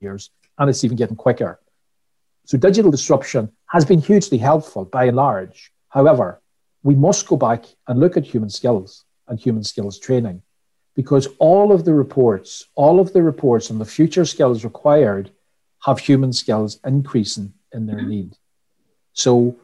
[0.00, 0.30] Years.
[0.56, 1.60] And it's even getting quicker.
[2.44, 5.72] So digital disruption has been hugely helpful by and large.
[5.88, 6.40] However,
[6.82, 10.42] we must go back and look at human skills and human skills training
[10.94, 15.30] because all of the reports, all of the reports on the future skills required
[15.84, 18.08] have human skills increasing in their mm-hmm.
[18.08, 18.36] need.
[19.12, 19.56] So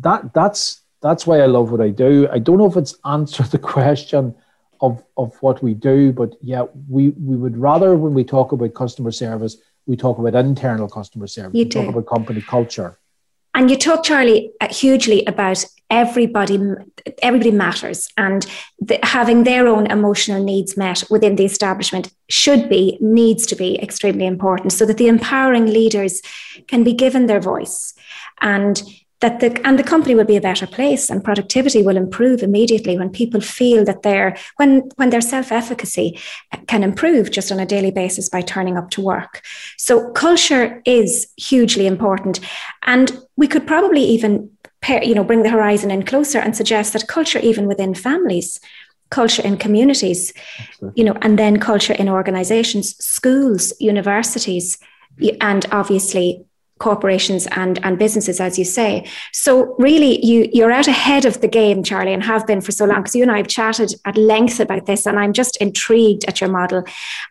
[0.00, 2.28] that that's that's why I love what I do.
[2.30, 4.34] I don't know if it's answered the question
[4.80, 8.74] of, of what we do, but yeah, we, we would rather when we talk about
[8.74, 9.56] customer service
[9.86, 11.54] we talk about internal customer service.
[11.54, 11.80] You we do.
[11.80, 12.98] talk about company culture.
[13.54, 16.58] And you talk, Charlie, uh, hugely about everybody.
[17.22, 18.46] Everybody matters, and
[18.78, 23.78] the, having their own emotional needs met within the establishment should be, needs to be
[23.82, 26.22] extremely important, so that the empowering leaders
[26.66, 27.92] can be given their voice
[28.40, 28.82] and
[29.22, 32.98] that the and the company will be a better place and productivity will improve immediately
[32.98, 36.18] when people feel that their when when their self-efficacy
[36.52, 39.40] uh, can improve just on a daily basis by turning up to work
[39.78, 42.40] so culture is hugely important
[42.82, 44.50] and we could probably even
[44.82, 48.60] pair, you know bring the horizon in closer and suggest that culture even within families
[49.10, 51.00] culture in communities Absolutely.
[51.00, 54.78] you know and then culture in organizations schools universities
[55.40, 56.44] and obviously
[56.82, 59.08] corporations and, and businesses, as you say.
[59.32, 62.84] So really, you, you're out ahead of the game, Charlie, and have been for so
[62.84, 66.24] long, because you and I have chatted at length about this, and I'm just intrigued
[66.24, 66.82] at your model.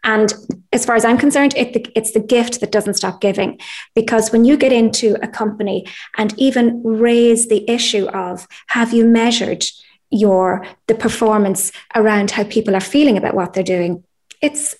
[0.05, 0.33] And
[0.71, 3.59] as far as I'm concerned, it, it's the gift that doesn't stop giving.
[3.93, 5.85] Because when you get into a company
[6.17, 9.65] and even raise the issue of, have you measured
[10.13, 14.03] your the performance around how people are feeling about what they're doing
[14.41, 14.75] it's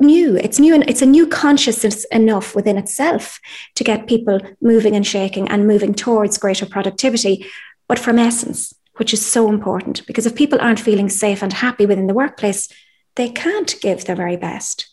[0.00, 0.36] new.
[0.36, 3.40] It's new and it's a new consciousness enough within itself
[3.74, 7.46] to get people moving and shaking and moving towards greater productivity,
[7.88, 11.86] but from essence, which is so important because if people aren't feeling safe and happy
[11.86, 12.68] within the workplace,
[13.16, 14.88] they can't give their very best.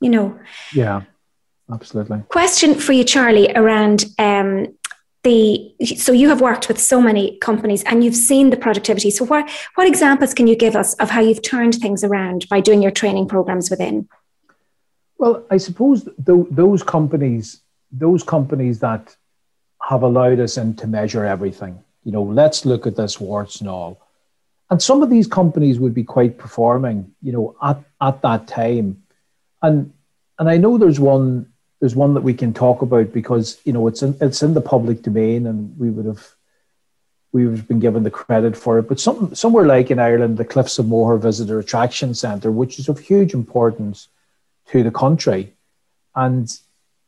[0.00, 0.40] You know.
[0.74, 1.02] Yeah,
[1.70, 2.22] absolutely.
[2.28, 4.74] Question for you, Charlie, around um,
[5.22, 9.10] the so you have worked with so many companies and you've seen the productivity.
[9.10, 12.60] So what what examples can you give us of how you've turned things around by
[12.60, 14.08] doing your training programs within?
[15.18, 17.60] Well i suppose th- those companies
[17.92, 19.14] those companies that
[19.82, 23.68] have allowed us in to measure everything you know let's look at this warts and
[23.68, 24.06] all.
[24.70, 29.02] And some of these companies would be quite performing you know at, at that time.
[29.60, 29.92] And
[30.38, 31.49] and i know there's one
[31.80, 34.60] there's one that we can talk about because you know it's in it's in the
[34.60, 36.34] public domain and we would have
[37.32, 38.88] we would have been given the credit for it.
[38.88, 42.88] But some somewhere like in Ireland, the Cliffs of Moher Visitor Attraction Centre, which is
[42.88, 44.08] of huge importance
[44.68, 45.52] to the country,
[46.14, 46.48] and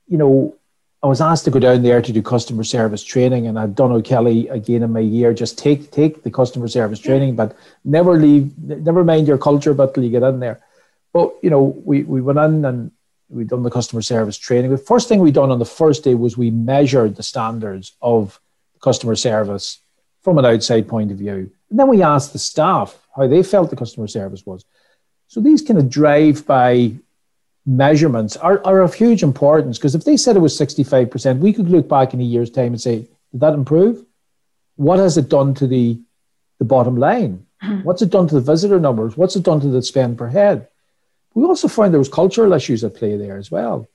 [0.09, 0.57] you know.
[1.05, 3.91] I was asked to go down there to do customer service training, and I'd done
[3.91, 5.35] O'Kelly again in my year.
[5.35, 8.57] Just take take the customer service training, but never leave.
[8.57, 10.61] Never mind your culture, but till you get in there.
[11.13, 12.93] But you know, we we went in and
[13.33, 14.71] we'd done the customer service training.
[14.71, 18.39] The first thing we done on the first day was we measured the standards of
[18.81, 19.79] customer service
[20.23, 21.51] from an outside point of view.
[21.71, 24.65] And then we asked the staff how they felt the customer service was.
[25.29, 26.93] So these kind of drive by
[27.65, 31.71] measurements are, are of huge importance because if they said it was 65%, we could
[31.71, 34.05] look back in a year's time and say, did that improve?
[34.77, 35.99] What has it done to the,
[36.59, 37.47] the bottom line?
[37.63, 37.85] Mm-hmm.
[37.85, 39.17] What's it done to the visitor numbers?
[39.17, 40.69] What's it done to the spend per head?
[41.35, 43.89] We also found there was cultural issues at play there as well.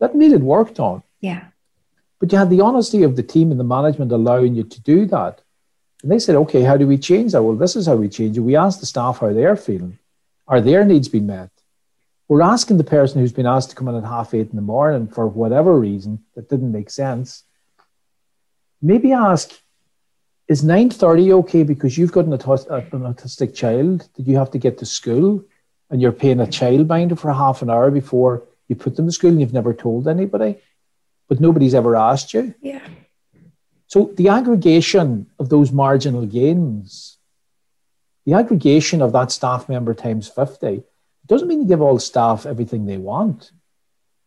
[0.00, 1.02] That needed worked on.
[1.20, 1.44] Yeah.
[2.20, 5.06] But you had the honesty of the team and the management allowing you to do
[5.06, 5.40] that.
[6.02, 7.42] And they said, okay, how do we change that?
[7.42, 8.40] Well, this is how we change it.
[8.40, 9.98] We asked the staff how they're feeling.
[10.46, 11.50] Are their needs being met?
[12.28, 14.62] We're asking the person who's been asked to come in at half eight in the
[14.62, 17.44] morning for whatever reason that didn't make sense.
[18.80, 19.50] Maybe ask,
[20.48, 24.08] is 9.30 okay because you've got an, autistic child?
[24.14, 25.44] that you have to get to school?
[25.90, 29.30] And you're paying a childminder for half an hour before you put them to school
[29.30, 30.56] and you've never told anybody,
[31.28, 32.54] but nobody's ever asked you.
[32.60, 32.86] Yeah.
[33.86, 37.18] So the aggregation of those marginal gains,
[38.26, 40.82] the aggregation of that staff member times 50,
[41.26, 43.52] doesn't mean you give all staff everything they want.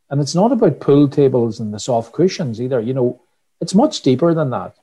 [0.09, 2.79] And it's not about pool tables and the soft cushions either.
[2.79, 3.21] You know,
[3.59, 4.75] it's much deeper than that.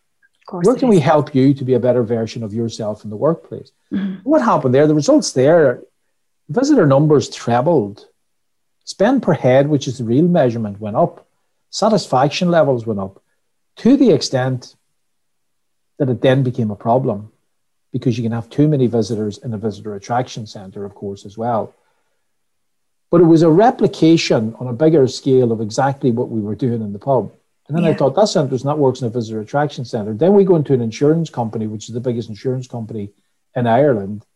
[0.50, 3.72] Where can we help you to be a better version of yourself in the workplace?
[3.90, 4.28] Mm-hmm.
[4.28, 4.86] What happened there?
[4.86, 5.80] The results there
[6.48, 8.06] Visitor numbers trebled.
[8.84, 11.26] Spend per head, which is the real measurement, went up.
[11.70, 13.22] Satisfaction levels went up
[13.76, 14.76] to the extent
[15.98, 17.32] that it then became a problem
[17.92, 21.38] because you can have too many visitors in a visitor attraction center, of course, as
[21.38, 21.74] well.
[23.10, 26.82] But it was a replication on a bigger scale of exactly what we were doing
[26.82, 27.32] in the pub.
[27.68, 27.90] And then yeah.
[27.90, 30.12] I thought that interesting, not works in a visitor attraction center.
[30.12, 33.10] Then we go into an insurance company, which is the biggest insurance company
[33.54, 34.26] in Ireland,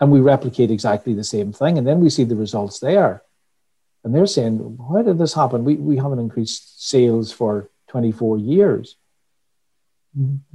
[0.00, 1.78] and we replicate exactly the same thing.
[1.78, 3.22] And then we see the results there.
[4.04, 5.64] And they're saying, why did this happen?
[5.64, 8.96] We, we haven't increased sales for 24 years.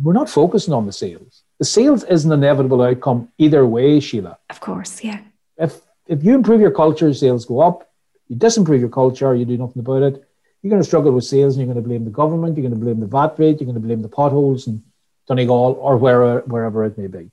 [0.02, 1.43] We're not focusing on the sales.
[1.60, 4.38] The sales is an inevitable outcome either way, Sheila.
[4.50, 5.21] Of course, yeah.
[5.58, 7.89] If, if you improve your culture, sales go up.
[8.28, 10.23] You disimprove your culture, you do nothing about it.
[10.62, 12.78] You're going to struggle with sales and you're going to blame the government, you're going
[12.78, 14.84] to blame the VAT rate, you're going to blame the potholes and
[15.28, 17.32] Donegal or wherever, wherever it may be.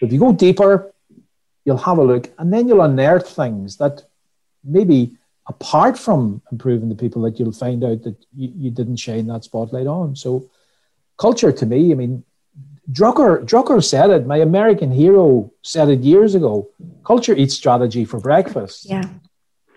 [0.00, 0.92] If you go deeper,
[1.68, 4.02] you'll have a look and then you'll unearth things that
[4.64, 9.26] maybe apart from improving the people that you'll find out that you, you didn't shine
[9.26, 10.16] that spotlight on.
[10.16, 10.48] So
[11.18, 12.24] culture to me, I mean,
[12.90, 14.26] Drucker, Drucker said it.
[14.26, 16.70] My American hero said it years ago.
[17.04, 18.86] Culture eats strategy for breakfast.
[18.88, 19.06] Yeah.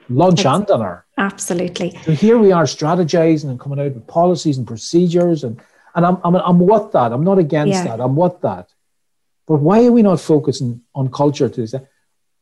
[0.07, 1.05] Lunch and dinner.
[1.17, 1.99] Absolutely.
[2.05, 5.43] So here we are strategizing and coming out with policies and procedures.
[5.43, 5.59] And,
[5.93, 7.11] and I'm, I'm, I'm with that.
[7.11, 7.83] I'm not against yeah.
[7.83, 7.99] that.
[7.99, 8.69] I'm with that.
[9.51, 11.75] But why are we not focusing on culture to this?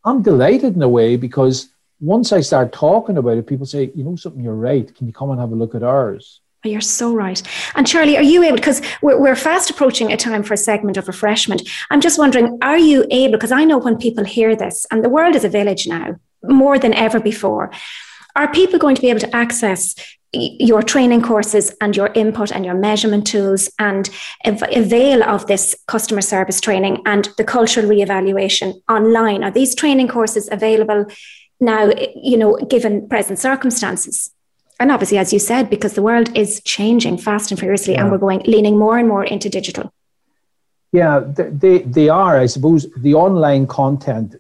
[0.06, 1.69] I'm delighted in a way because
[2.00, 4.93] once I start talking about it, people say, you know something, you're right.
[4.95, 6.41] Can you come and have a look at ours?
[6.63, 7.41] Oh, you're so right.
[7.74, 10.98] And Charlie, are you able, because we're, we're fast approaching a time for a segment
[10.98, 11.67] of refreshment.
[11.89, 15.10] I'm just wondering, are you able, because I know when people hear this, and the
[15.10, 17.72] world is a village now, more than ever before,
[18.36, 19.95] are people going to be able to access
[20.31, 24.09] your training courses and your input and your measurement tools and
[24.45, 29.43] avail of this customer service training and the cultural reevaluation online?
[29.43, 31.05] Are these training courses available
[31.59, 34.31] now, you know, given present circumstances?
[34.79, 38.01] And obviously, as you said, because the world is changing fast and furiously, yeah.
[38.03, 39.93] and we're going leaning more and more into digital.
[40.91, 42.37] Yeah, they, they are.
[42.37, 44.35] I suppose the online content,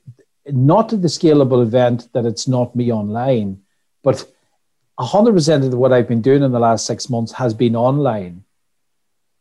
[0.47, 3.61] not the scalable event that it's not me online,
[4.01, 4.25] but
[4.99, 8.43] 100% of what I've been doing in the last six months has been online.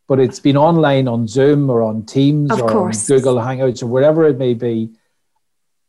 [0.07, 3.09] But it's been online on Zoom or on Teams of or course.
[3.09, 4.91] on Google Hangouts or wherever it may be.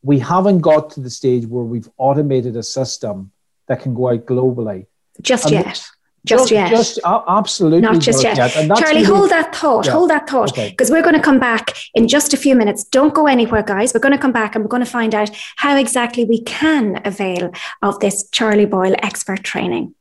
[0.03, 3.33] We haven't got to the stage where we've automated a system
[3.69, 4.87] that can go out globally.
[5.23, 5.87] Just and yet.
[6.27, 6.71] Just, just, yet.
[6.71, 7.81] Just uh, absolutely.
[7.81, 8.37] Not just yet.
[8.37, 8.53] yet.
[8.53, 9.87] Charlie, really, hold that thought.
[9.87, 9.93] Yeah.
[9.93, 10.55] Hold that thought.
[10.55, 10.99] Because okay.
[10.99, 12.85] we're going to come back in just a few minutes.
[12.85, 13.95] Don't go anywhere, guys.
[13.95, 17.01] We're going to come back and we're going to find out how exactly we can
[17.07, 17.51] avail
[17.83, 19.95] of this Charlie Boyle expert training.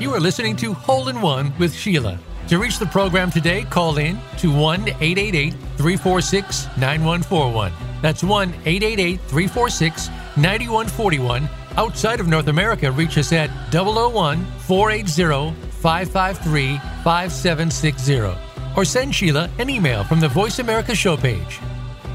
[0.00, 2.18] You are listening to Hole in One with Sheila.
[2.48, 7.70] To reach the program today, call in to 1 888 346 9141.
[8.00, 10.08] That's 1 888 346
[10.38, 11.46] 9141.
[11.76, 18.40] Outside of North America, reach us at 001 480 553 5760.
[18.78, 21.60] Or send Sheila an email from the Voice America show page.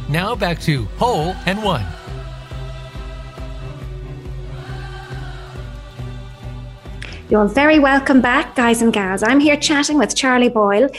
[0.10, 1.86] Now back to Hole in One.
[7.28, 9.24] You're very welcome back, guys and gals.
[9.24, 10.90] I'm here chatting with Charlie Boyle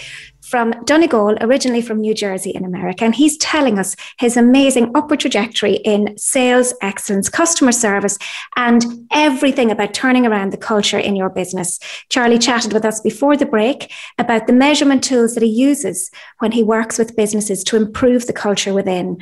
[0.43, 3.05] from Donegal, originally from New Jersey in America.
[3.05, 8.19] And he's telling us his amazing upward trajectory in sales excellence, customer service,
[8.57, 11.79] and everything about turning around the culture in your business.
[12.09, 16.11] Charlie chatted with us before the break about the measurement tools that he uses
[16.41, 19.19] when he works with businesses to improve the culture within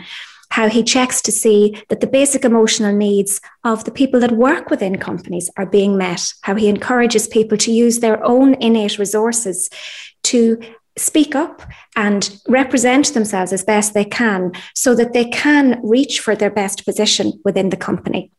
[0.51, 4.71] how he checks to see that the basic emotional needs of the people that work
[4.71, 9.69] within companies are being met, how he encourages people to use their own innate resources
[10.25, 10.59] to
[10.97, 11.63] speak up
[11.97, 16.85] and represent themselves as best they can so that they can reach for their best
[16.85, 18.31] position within the company.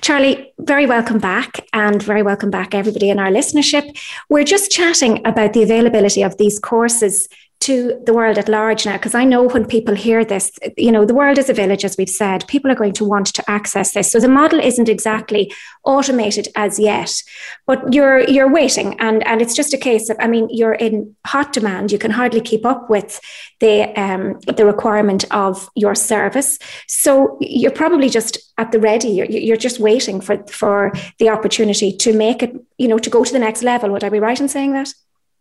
[0.00, 3.96] Charlie, very welcome back, and very welcome back, everybody in our listenership.
[4.28, 7.28] We're just chatting about the availability of these courses
[7.60, 11.04] to the world at large now because i know when people hear this you know
[11.04, 12.46] the world is a village as we've said.
[12.46, 14.10] People are going to want to access this.
[14.10, 15.52] So the model isn't exactly
[15.84, 17.22] automated as yet
[17.66, 18.98] but you're you're waiting.
[19.00, 21.92] And and it's just a case of i mean you're in hot demand.
[21.92, 23.20] You can hardly keep up with
[23.60, 26.58] the um, the requirement of your service.
[26.86, 29.08] So you're probably just at the ready.
[29.08, 33.24] You're, you're just waiting for for the opportunity to make it you know to go
[33.24, 33.90] to the next level.
[33.90, 34.92] Would i be right in saying that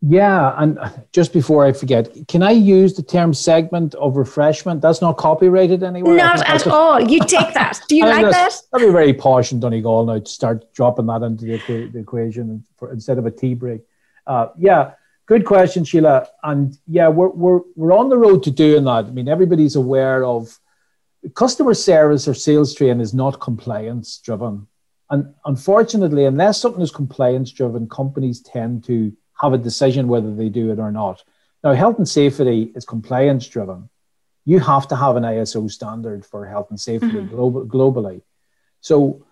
[0.01, 0.79] yeah, and
[1.11, 4.81] just before I forget, can I use the term segment of refreshment?
[4.81, 6.15] That's not copyrighted anywhere.
[6.15, 7.01] Not at all.
[7.01, 7.81] You take that.
[7.89, 8.53] Do you like that?
[8.71, 12.63] That'd be very posh in Donegal now to start dropping that into the, the equation
[12.77, 13.81] for, instead of a tea break.
[14.25, 14.91] Uh, yeah,
[15.25, 16.27] good question, Sheila.
[16.43, 19.05] And yeah, we're, we're, we're on the road to doing that.
[19.05, 20.57] I mean, everybody's aware of
[21.35, 24.67] customer service or sales training is not compliance driven.
[25.09, 30.49] And unfortunately, unless something is compliance driven, companies tend to have a decision whether they
[30.49, 31.23] do it or not.
[31.63, 33.89] Now, health and safety is compliance driven.
[34.45, 37.35] You have to have an ISO standard for health and safety mm-hmm.
[37.35, 38.21] global, globally.
[38.81, 39.25] So,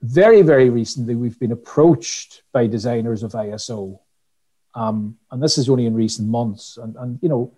[0.00, 3.98] very, very recently, we've been approached by designers of ISO.
[4.74, 6.76] Um, and this is only in recent months.
[6.76, 7.52] And, and, you know,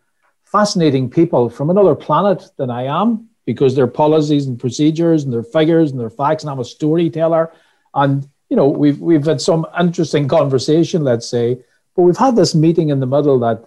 [0.45, 5.43] fascinating people from another planet than I am because their policies and procedures and their
[5.43, 7.53] figures and their facts, and I'm a storyteller.
[7.95, 11.59] And, you know, we've, we've had some interesting conversation, let's say,
[12.01, 13.63] but we've had this meeting in the middle that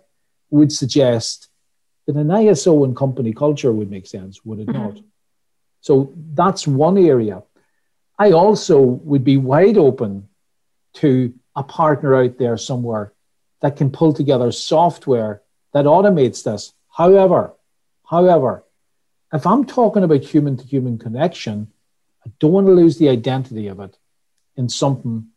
[0.50, 1.50] would suggest
[2.08, 4.86] that an ISO and company culture would make sense, would it mm-hmm.
[4.86, 5.00] not?
[5.82, 7.44] So that's one area.
[8.18, 10.30] I also would be wide open
[10.96, 13.14] to a partner out there somewhere
[13.62, 15.44] that can pull together software
[15.74, 16.74] that automates this.
[16.90, 17.54] However,
[18.10, 18.64] however,
[19.32, 21.72] if I'm talking about human to human connection,
[22.26, 23.96] I don't want to lose the identity of it
[24.58, 25.28] in something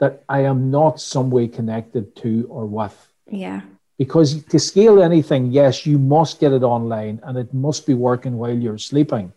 [0.00, 2.96] that I am not some way connected to or with.
[3.30, 3.60] Yeah.
[3.98, 8.38] Because to scale anything, yes, you must get it online and it must be working
[8.38, 9.32] while you're sleeping.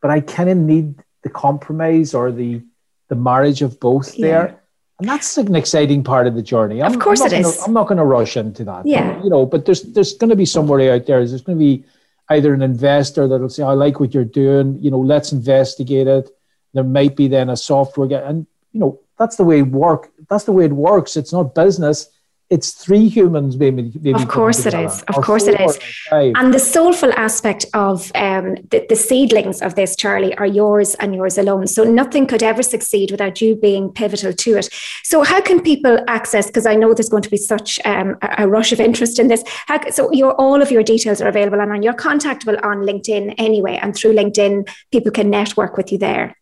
[0.00, 2.62] But I kind of need the compromise or the
[3.08, 4.26] the marriage of both yeah.
[4.26, 4.60] there.
[4.98, 6.82] And that's an exciting part of the journey.
[6.82, 7.62] I'm, of course, I'm it gonna, is.
[7.62, 8.86] I'm not going to rush into that.
[8.86, 9.14] Yeah.
[9.14, 11.26] But, you know, but there's there's going to be somewhere out there.
[11.26, 11.84] There's going to be
[12.30, 14.78] either an investor that'll say, "I like what you're doing.
[14.78, 16.30] You know, let's investigate it."
[16.72, 20.10] There might be then a software, and you know, that's the way work.
[20.30, 21.14] That's the way it works.
[21.14, 22.08] It's not business.
[22.48, 25.02] It's three humans maybe, maybe of course it is.
[25.02, 25.78] Of course it is.
[26.10, 31.14] and the soulful aspect of um, the, the, seedlings of this charlie are yours and
[31.14, 31.68] yours alone.
[31.68, 34.68] So nothing could ever succeed without you being pivotal to it.
[35.04, 38.44] So how can people access because i know there's going to be such um, a,
[38.44, 39.44] a, rush of interest in this.
[39.68, 43.78] How, so your all of your details are available and you're contactable on linkedin anyway
[43.80, 46.34] and through linkedin people can network with you there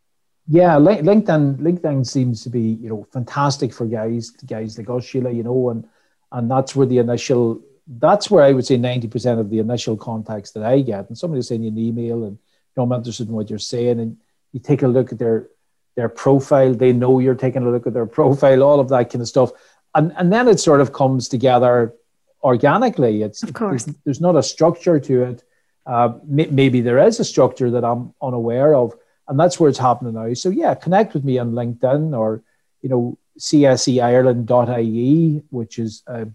[0.49, 5.31] yeah, LinkedIn LinkedIn seems to be you know fantastic for guys guys like us, Sheila.
[5.31, 5.87] You know, and
[6.33, 10.51] and that's where the initial that's where I would say 90% of the initial contacts
[10.53, 11.09] that I get.
[11.09, 13.99] And somebody send you an email and you know, I'm interested in what you're saying.
[13.99, 14.19] And
[14.53, 15.49] you take a look at their
[15.97, 19.23] their profile, they know you're taking a look at their profile, all of that kind
[19.23, 19.51] of stuff.
[19.95, 21.95] And and then it sort of comes together
[22.43, 23.23] organically.
[23.23, 25.45] It's of course there's, there's not a structure to it.
[25.87, 28.95] Uh, maybe there is a structure that I'm unaware of,
[29.29, 30.33] and that's where it's happening now.
[30.35, 32.43] So yeah, connect with me on LinkedIn or
[32.83, 36.29] you know cseireland.ie, which is a,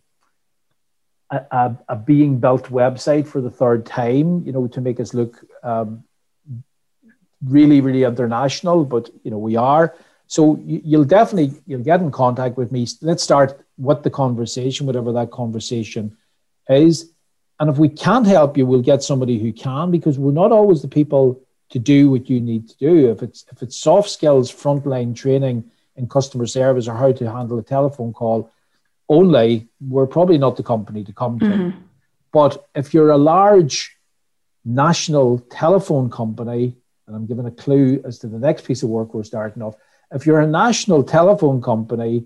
[1.29, 5.43] a, a, being built website for the third time, you know, to make us look
[5.63, 6.03] um,
[7.43, 9.95] really, really international, but, you know, we are.
[10.27, 12.87] So you'll definitely, you'll get in contact with me.
[13.01, 16.17] Let's start what the conversation, whatever that conversation
[16.69, 17.11] is.
[17.59, 20.81] And if we can't help you, we'll get somebody who can, because we're not always
[20.81, 23.11] the people to do what you need to do.
[23.11, 27.59] If it's if it's soft skills, frontline training, in customer service or how to handle
[27.59, 28.51] a telephone call
[29.09, 31.45] only, we're probably not the company to come to.
[31.45, 31.79] Mm-hmm.
[32.31, 33.95] But if you're a large
[34.65, 39.13] national telephone company, and I'm giving a clue as to the next piece of work
[39.13, 39.75] we're starting off,
[40.11, 42.25] if you're a national telephone company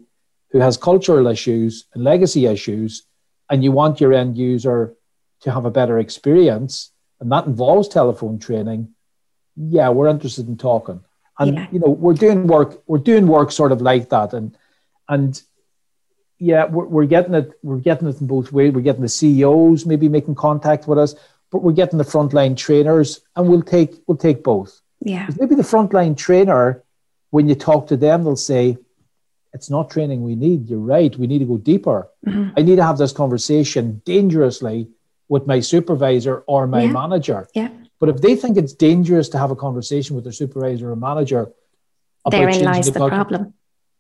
[0.52, 3.04] who has cultural issues and legacy issues,
[3.50, 4.94] and you want your end user
[5.42, 8.94] to have a better experience, and that involves telephone training,
[9.58, 11.04] yeah, we're interested in talking.
[11.40, 11.68] And yeah.
[11.72, 14.34] you know we're doing work we're doing work sort of like that.
[14.34, 14.58] And
[15.10, 15.42] and
[16.40, 18.74] yeah we're, we're getting it we're getting it in both ways.
[18.74, 21.16] We're getting the ceos maybe making contact with us
[21.52, 24.82] but we're getting the frontline trainers and we'll take we'll take both.
[25.00, 25.30] Yeah.
[25.40, 26.84] Maybe the frontline trainer
[27.30, 28.78] when you talk to them they'll say
[29.54, 30.70] it's not training we need.
[30.70, 31.16] You're right.
[31.18, 32.10] We need to go deeper.
[32.26, 32.54] Mm-hmm.
[32.58, 34.90] i need to have this conversation dangerously
[35.30, 36.92] with my supervisor or my yeah.
[36.92, 37.48] manager.
[37.54, 37.70] Yeah
[38.00, 41.52] but if they think it's dangerous to have a conversation with their supervisor or manager,
[42.30, 43.54] therein lies the, the problem.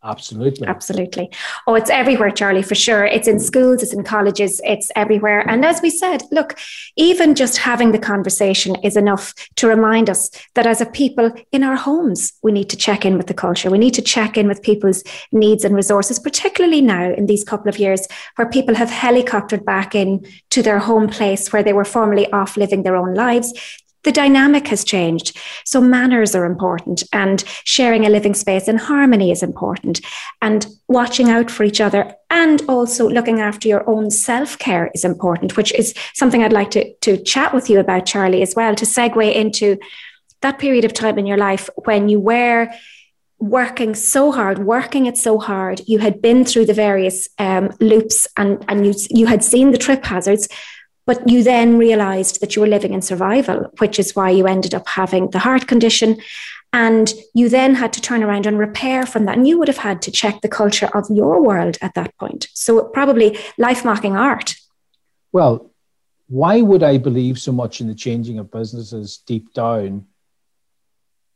[0.03, 0.67] Absolutely.
[0.67, 1.29] Absolutely.
[1.65, 3.03] Oh, it's everywhere, Charlie, for sure.
[3.03, 5.39] It's in schools, it's in colleges, it's everywhere.
[5.49, 6.57] And as we said, look,
[6.95, 11.63] even just having the conversation is enough to remind us that as a people in
[11.63, 13.71] our homes, we need to check in with the culture.
[13.71, 17.67] We need to check in with people's needs and resources, particularly now in these couple
[17.67, 21.85] of years where people have helicoptered back in to their home place where they were
[21.85, 23.51] formerly off living their own lives
[24.07, 25.37] the dynamic has changed.
[25.65, 29.99] So manners are important and sharing a living space in harmony is important.
[30.41, 35.57] And watching out for each other and also looking after your own self-care is important,
[35.57, 38.85] which is something I'd like to, to chat with you about, Charlie, as well, to
[38.85, 39.77] segue into
[40.39, 42.69] that period of time in your life when you were
[43.39, 48.25] working so hard, working it so hard, you had been through the various um, loops
[48.37, 50.47] and, and you, you had seen the trip hazards,
[51.07, 54.75] but you then realized that you were living in survival, which is why you ended
[54.75, 56.21] up having the heart condition.
[56.73, 59.37] And you then had to turn around and repair from that.
[59.37, 62.49] And you would have had to check the culture of your world at that point.
[62.53, 64.55] So, probably life mocking art.
[65.31, 65.71] Well,
[66.27, 70.07] why would I believe so much in the changing of businesses deep down?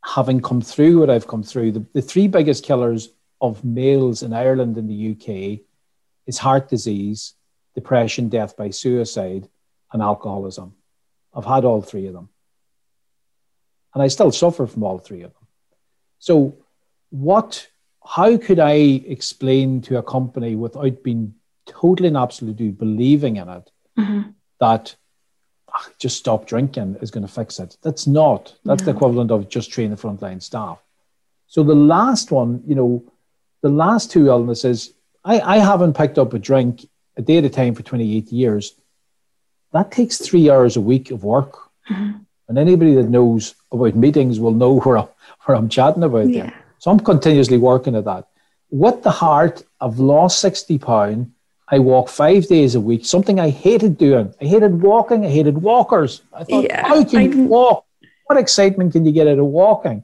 [0.03, 3.09] Having come through what I've come through, the, the three biggest killers
[3.39, 5.61] of males in Ireland and the UK
[6.27, 7.35] is heart disease,
[7.73, 9.47] depression, death by suicide,
[9.93, 10.73] and alcoholism.
[11.33, 12.29] I've had all three of them.
[13.93, 15.47] And I still suffer from all three of them.
[16.19, 16.57] So,
[17.09, 17.67] what,
[18.05, 21.35] how could I explain to a company without being
[21.65, 24.29] totally and absolutely believing in it mm-hmm.
[24.59, 24.95] that
[25.73, 27.75] ugh, just stop drinking is going to fix it?
[27.81, 28.55] That's not.
[28.63, 28.85] That's no.
[28.85, 30.81] the equivalent of just train the frontline staff.
[31.47, 33.03] So, the last one, you know,
[33.61, 34.93] the last two illnesses,
[35.25, 36.87] I, I haven't picked up a drink
[37.17, 38.73] a day at a time for 28 years
[39.73, 41.57] that takes three hours a week of work.
[41.89, 42.17] Mm-hmm.
[42.47, 45.07] And anybody that knows about meetings will know where I'm,
[45.45, 46.43] where I'm chatting about yeah.
[46.43, 46.53] them.
[46.79, 48.27] So I'm continuously working at that.
[48.69, 51.27] With the heart, I've lost 60 pounds.
[51.67, 54.33] I walk five days a week, something I hated doing.
[54.41, 55.25] I hated walking.
[55.25, 56.21] I hated walkers.
[56.33, 57.85] I thought, yeah, how can you walk?
[58.27, 60.03] What excitement can you get out of walking?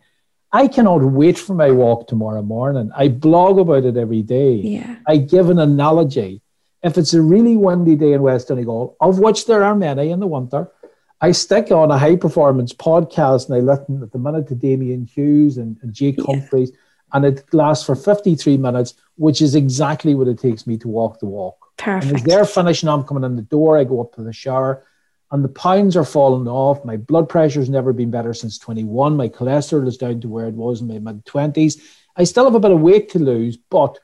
[0.52, 2.90] I cannot wait for my walk tomorrow morning.
[2.96, 4.54] I blog about it every day.
[4.54, 4.96] Yeah.
[5.06, 6.42] I give an analogy.
[6.84, 10.20] If it's a really windy day in West Donegal, of which there are many in
[10.20, 10.72] the winter,
[11.20, 15.06] I stick on a high performance podcast and I listen at the minute to Damian
[15.06, 16.26] Hughes and, and Jake yeah.
[16.26, 16.72] Humphreys,
[17.14, 21.20] and it lasts for 53 minutes, which is exactly what it takes me to walk
[21.20, 21.58] the walk.
[21.78, 22.06] Perfect.
[22.06, 24.86] And as they're finishing, I'm coming in the door, I go up to the shower,
[25.32, 26.86] and the pounds are falling off.
[26.86, 29.18] My blood pressure's never been better since 21.
[29.18, 31.82] My cholesterol is down to where it was in my mid 20s.
[32.16, 33.98] I still have a bit of weight to lose, but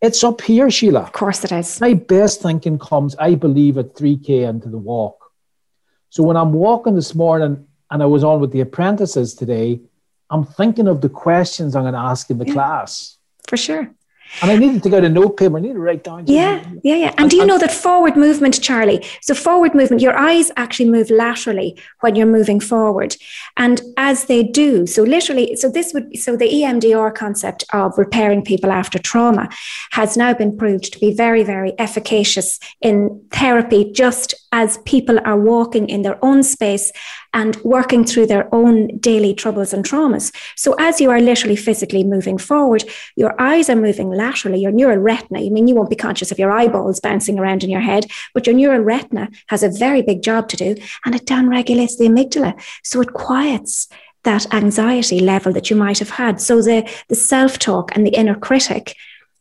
[0.00, 1.00] it's up here, Sheila.
[1.00, 1.80] Of course it is.
[1.80, 5.16] My best thinking comes, I believe, at 3K into the walk.
[6.10, 9.80] So when I'm walking this morning and I was on with the apprentices today,
[10.30, 12.52] I'm thinking of the questions I'm going to ask in the Yeah.
[12.54, 13.16] class.
[13.48, 13.90] For sure.
[14.42, 15.56] And I needed to get a note paper.
[15.56, 16.24] I need to write down.
[16.26, 17.14] Yeah, yeah, yeah.
[17.18, 19.04] And do you know that forward movement, Charlie?
[19.22, 23.16] So, forward movement, your eyes actually move laterally when you're moving forward.
[23.56, 28.44] And as they do, so literally, so this would, so the EMDR concept of repairing
[28.44, 29.48] people after trauma
[29.92, 35.38] has now been proved to be very, very efficacious in therapy, just as people are
[35.38, 36.92] walking in their own space
[37.38, 40.34] and working through their own daily troubles and traumas.
[40.56, 42.82] So, as you are literally physically moving forward,
[43.14, 45.38] your eyes are moving laterally, your neural retina.
[45.38, 48.44] I mean, you won't be conscious of your eyeballs bouncing around in your head, but
[48.46, 50.74] your neural retina has a very big job to do
[51.04, 52.60] and it downregulates the amygdala.
[52.82, 53.86] So, it quiets
[54.24, 56.40] that anxiety level that you might have had.
[56.40, 58.96] So, the, the self talk and the inner critic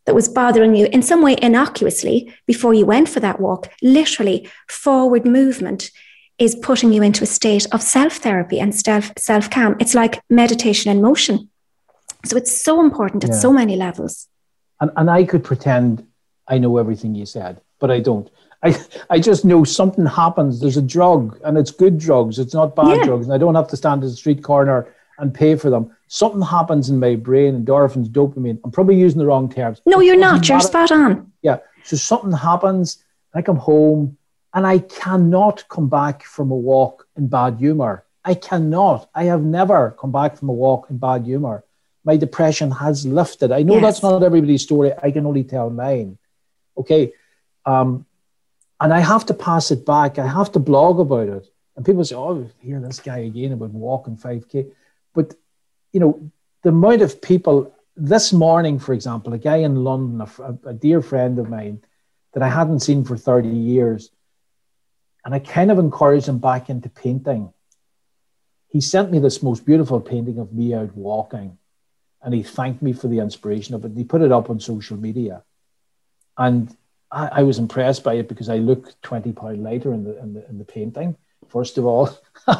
[0.05, 4.47] that was bothering you in some way innocuously before you went for that walk, literally
[4.67, 5.89] forward movement
[6.39, 9.75] is putting you into a state of self therapy and self self calm.
[9.79, 11.49] It's like meditation in motion.
[12.25, 13.37] So it's so important at Yeah.
[13.39, 14.27] so many levels.
[14.79, 16.05] And, and I could pretend
[16.47, 18.29] I know everything you said, but I don't.
[18.63, 18.79] I,
[19.09, 20.59] I just know something happens.
[20.59, 22.39] There's a drug, and it's good drugs.
[22.39, 23.03] It's not bad Yeah.
[23.05, 23.25] drugs.
[23.25, 25.95] And I don't have to stand at the street corner and pay for them.
[26.07, 28.59] Something happens in my brain, endorphins, dopamine.
[28.63, 29.81] I'm probably using the wrong terms.
[29.85, 30.47] No, you're not.
[30.47, 30.67] You're matter.
[30.67, 31.31] spot on.
[31.41, 31.57] Yeah.
[31.83, 33.03] So something happens.
[33.33, 34.16] I come home
[34.57, 38.05] and I cannot come back from a walk in bad humor.
[38.25, 39.07] I cannot.
[39.13, 41.63] I have never come back from a walk in bad humor.
[42.03, 43.51] My depression has lifted.
[43.51, 43.83] I know Yes.
[43.83, 44.93] that's not everybody's story.
[45.07, 46.17] I can only tell mine.
[46.75, 47.13] Okay.
[47.67, 48.07] Um,
[48.81, 50.17] and I have to pass it back.
[50.17, 51.45] I have to blog about it.
[51.75, 54.71] And people say, oh, hear this guy again about walking 5K.
[55.13, 55.35] But,
[55.93, 56.31] you know,
[56.63, 61.03] the amount of people, this morning, for example, a guy in London, a, a dear
[61.03, 61.83] friend of mine
[62.33, 64.09] that I hadn't seen for 30 years,
[65.27, 67.51] and I kind of encouraged him back into painting.
[68.69, 71.57] He sent me this most beautiful painting of me out walking,
[72.21, 73.91] and he thanked me for the inspiration of it.
[73.93, 75.43] He put it up on social media.
[76.37, 76.73] And
[77.11, 80.33] I, I was impressed by it because I look 20 pound lighter in the, in
[80.33, 81.17] the, in the painting,
[81.49, 82.17] first of all.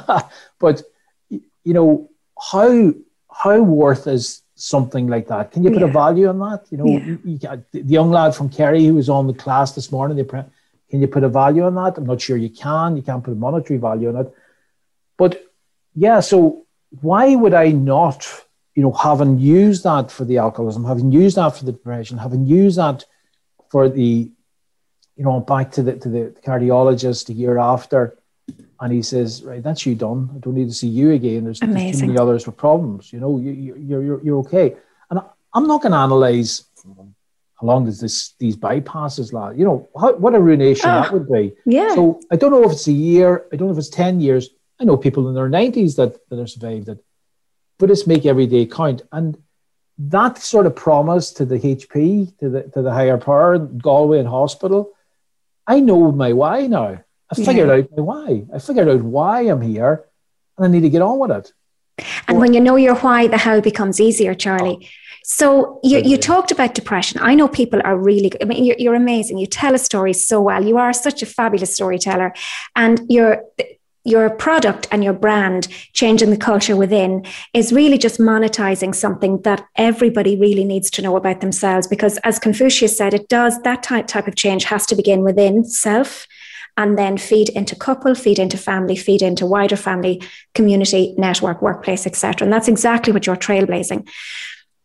[0.59, 0.83] but,
[1.29, 2.09] you know,
[2.51, 2.93] how,
[3.31, 5.53] how worth is something like that?
[5.53, 6.65] Can you put a value on that?
[6.69, 7.05] You know, Yeah.
[7.05, 7.37] you, you
[7.71, 10.25] the young lad from Kerry who was on the class this morning, the
[10.89, 11.97] can you put a value on that?
[11.97, 12.95] I'm not sure you can.
[12.95, 14.33] You can't put a monetary value on it.
[15.17, 15.43] But
[15.95, 16.65] yeah, so
[17.01, 18.27] why would I not,
[18.75, 22.45] you know, having used that for the alcoholism, having used that for the depression, having
[22.45, 23.05] used that
[23.69, 24.31] for the,
[25.15, 28.17] you know, back to the to the cardiologist a year after,
[28.79, 30.29] and he says, right, that's you done.
[30.35, 31.43] I don't need to see you again.
[31.43, 33.11] There's, there's too many others with problems.
[33.11, 34.75] You know, you, you, you're, you're you're okay.
[35.09, 35.19] And
[35.53, 37.09] I'm not going to analyze mm-hmm.
[37.59, 39.57] How long does this these bypasses last.
[39.57, 41.53] You know, how, what a ruination Ah, that would be.
[41.65, 41.93] Yeah.
[41.95, 43.45] So I don't know if it's a year.
[43.51, 44.49] I don't know if it's ten years.
[44.79, 47.03] I know people in their nineties that that have survived it,
[47.79, 49.01] but it's make every day count.
[49.11, 49.37] And
[49.97, 54.27] that sort of promise to the HP, to the to the higher power, Galway and
[54.27, 54.91] hospital.
[55.65, 57.03] I know my why now.
[57.29, 57.75] I figured Yeah.
[57.75, 58.45] out my why.
[58.53, 60.05] I figured out why I'm here,
[60.57, 61.51] and I need to get on with it.
[62.27, 64.87] And when you know your why, the how becomes easier, Charlie.
[65.29, 67.19] So you, you talked about depression.
[67.21, 69.37] I know people are really, I mean, you're, you're amazing.
[69.37, 70.63] You tell a story so well.
[70.63, 72.33] You are such a fabulous storyteller.
[72.77, 73.43] And your,
[74.05, 79.65] your product and your brand, changing the culture within, is really just monetizing something that
[79.75, 81.87] everybody really needs to know about themselves.
[81.87, 85.65] Because as Confucius said, it does, that type, type of change has to begin within
[85.65, 86.25] self
[86.77, 90.21] and then feed into couple, feed into family, feed into wider family,
[90.55, 92.45] community, network, workplace, etc.
[92.45, 94.07] And that's exactly what you're trailblazing.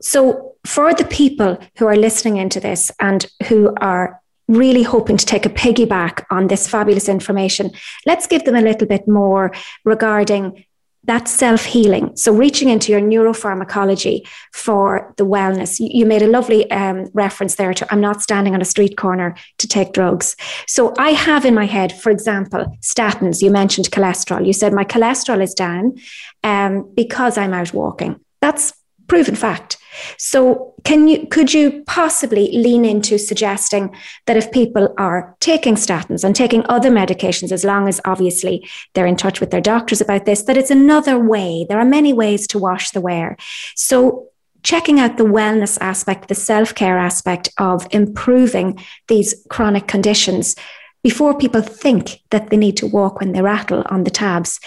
[0.03, 5.25] So for the people who are listening into this and who are really hoping to
[5.25, 7.71] take a piggyback on this fabulous information,
[8.05, 9.53] let's give them a little bit more
[9.85, 10.65] regarding
[11.05, 12.17] that self healing.
[12.17, 15.79] So, reaching into your neuropharmacology for the wellness.
[15.81, 19.35] You, made a lovely um, reference there to I'm not standing on a street corner
[19.59, 20.37] to take drugs.
[20.69, 23.43] So, I have in my head, for example, statins.
[23.43, 24.47] You mentioned cholesterol.
[24.47, 25.97] You said my cholesterol is down
[26.45, 28.21] um, because I'm out walking.
[28.41, 28.73] That's
[29.09, 29.79] proven fact.
[30.19, 33.95] So can you could you possibly lean into suggesting
[34.27, 39.07] that if people are taking statins and taking other medications as long as obviously they're
[39.07, 42.47] in touch with their doctors about this that it's another way there are many ways
[42.47, 43.37] to wash the wear
[43.75, 44.29] so
[44.63, 48.79] checking out the wellness aspect, the self care aspect of improving
[49.09, 50.57] these chronic conditions
[51.03, 54.61] before people think that they need to walk when they rattle on the tabs.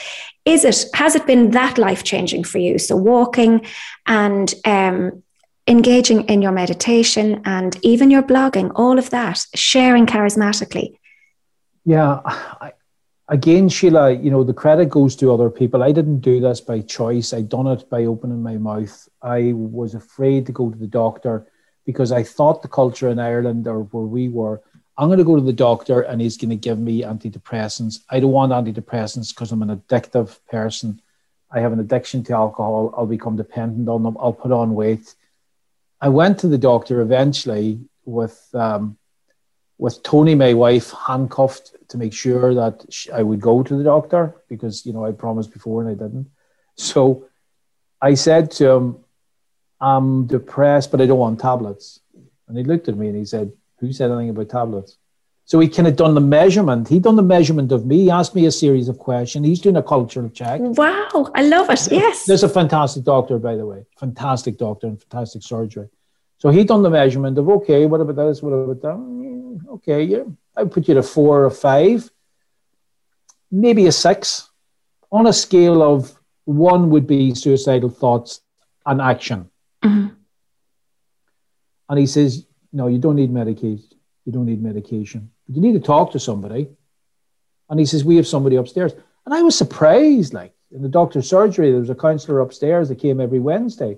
[0.45, 2.77] Is it, has it been that life changing for you?
[2.77, 3.65] So, walking
[4.05, 5.23] and um,
[5.67, 10.97] engaging in your meditation and even your blogging, all of that, sharing charismatically.
[11.83, 12.73] Yeah, I,
[13.27, 15.83] again, Sheila, you know, the credit goes to other people.
[15.83, 17.33] I didn't do this by choice.
[17.33, 19.07] I done it by opening my mouth.
[19.21, 21.47] I was afraid to go to the doctor
[21.85, 24.61] because I thought the culture in Ireland or where we were,
[24.97, 27.99] I'm going to go to the doctor and he's going to give me antidepressants.
[28.09, 31.01] I don't want antidepressants because I'm an addictive person.
[31.51, 32.93] I have an addiction to alcohol.
[32.97, 34.17] I'll become dependent on them.
[34.19, 35.15] I'll put on weight.
[35.99, 38.97] I went to the doctor eventually with um,
[39.77, 44.35] with Tony, my wife, handcuffed to make sure that I would go to the doctor
[44.47, 46.29] because you know I promised before and I didn't.
[46.75, 47.27] So
[48.01, 48.97] I said to him,
[49.81, 51.99] "I'm depressed, but I don't want tablets."
[52.47, 53.51] And he looked at me and he said,
[53.85, 54.97] "Who said anything about tablets?"
[55.47, 56.87] So he kind of done the measurement.
[56.87, 57.97] He done the measurement of me.
[58.05, 59.45] He asked me a series of questions.
[59.45, 60.59] He's doing a cultural check.
[60.59, 61.87] Wow, I love it.
[61.91, 62.25] Yes.
[62.25, 63.85] There's a fantastic doctor, by the way.
[63.99, 65.87] Fantastic doctor and fantastic surgery.
[66.39, 68.41] So he done the measurement of okay, what about this?
[68.41, 68.97] What about that?
[68.97, 70.23] Mm, okay, yeah,
[70.57, 72.09] I would put you to four or five,
[73.51, 74.49] maybe a six,
[75.11, 78.41] on a scale of one would be suicidal thoughts
[78.85, 79.49] and action.
[79.83, 80.07] Mm-hmm.
[81.89, 83.87] And he says, no, you don't need medication.
[84.25, 85.31] You don't need medication.
[85.47, 86.67] But you need to talk to somebody.
[87.69, 88.93] And he says, we have somebody upstairs.
[89.25, 92.99] And I was surprised, like in the doctor's surgery, there was a counselor upstairs that
[92.99, 93.97] came every Wednesday.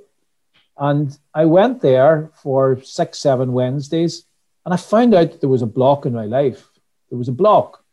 [0.77, 4.25] And I went there for six, seven Wednesdays,
[4.63, 6.69] and I found out that there was a block in my life.
[7.09, 7.83] There was a block.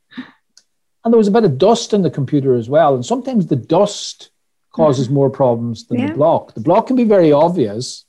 [1.03, 2.95] And there was a bit of dust in the computer as well.
[2.95, 4.30] And sometimes the dust
[4.70, 6.09] causes more problems than yeah.
[6.09, 6.53] the block.
[6.53, 8.05] The block can be very obvious,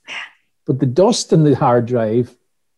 [0.66, 2.36] but the dust in the hard drive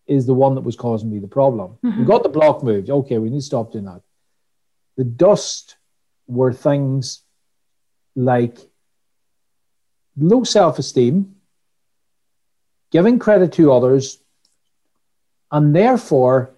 [0.08, 1.78] is the one that was causing me the problem.
[1.84, 1.99] Mm-hmm.
[1.99, 2.89] We got the block moved.
[2.89, 4.01] Okay, we need to stop doing that.
[4.95, 5.76] The dust
[6.28, 7.22] were things
[8.16, 8.58] like
[10.18, 11.36] low self esteem,
[12.91, 14.20] giving credit to others,
[15.51, 16.51] and therefore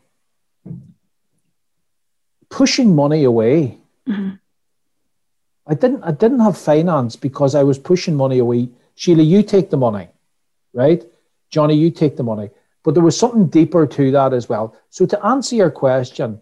[2.50, 3.78] pushing money away.
[4.08, 4.36] Mm-hmm.
[5.68, 8.70] I didn't I didn't have finance because I was pushing money away.
[8.96, 10.08] Sheila, you take the money,
[10.74, 11.04] right?
[11.50, 12.50] Johnny, you take the money.
[12.84, 14.76] But there was something deeper to that as well.
[14.90, 16.42] So to answer your question,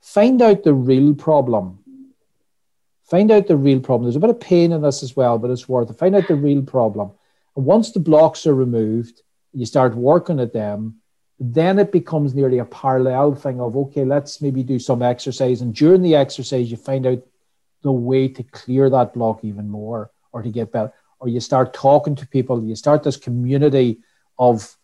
[0.00, 1.78] find out the real problem.
[3.04, 4.04] Find out the real problem.
[4.04, 5.98] There's a bit of pain in this as well, but it's worth it.
[5.98, 7.12] Find out the real problem.
[7.56, 9.22] And once the blocks are removed,
[9.52, 10.96] you start working at them,
[11.40, 15.62] then it becomes nearly a parallel thing of, okay, let's maybe do some exercise.
[15.62, 17.26] And during the exercise, you find out
[17.82, 20.92] the way to clear that block even more or to get better.
[21.18, 24.00] Or you start talking to people, you start this community
[24.38, 24.76] of,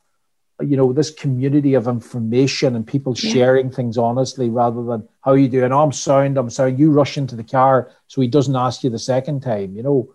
[0.60, 3.32] you know, this community of information and people yeah.
[3.32, 5.72] sharing things honestly rather than how you doing.
[5.72, 6.78] Oh, I'm sound, I'm sound.
[6.78, 9.76] You rush into the car so he doesn't ask you the second time.
[9.76, 10.14] You know,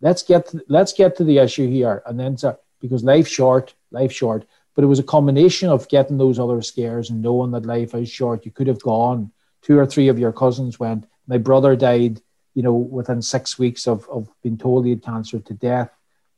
[0.00, 3.74] let's get to, let's get to the issue here, and then so, because life's short,
[3.90, 4.44] life's short.
[4.74, 8.10] But it was a combination of getting those other scares and knowing that life is
[8.10, 8.44] short.
[8.44, 9.30] You could have gone.
[9.60, 11.06] Two or three of your cousins went.
[11.26, 12.20] My brother died,
[12.54, 15.90] you know, within six weeks of, of being told he had cancer to death.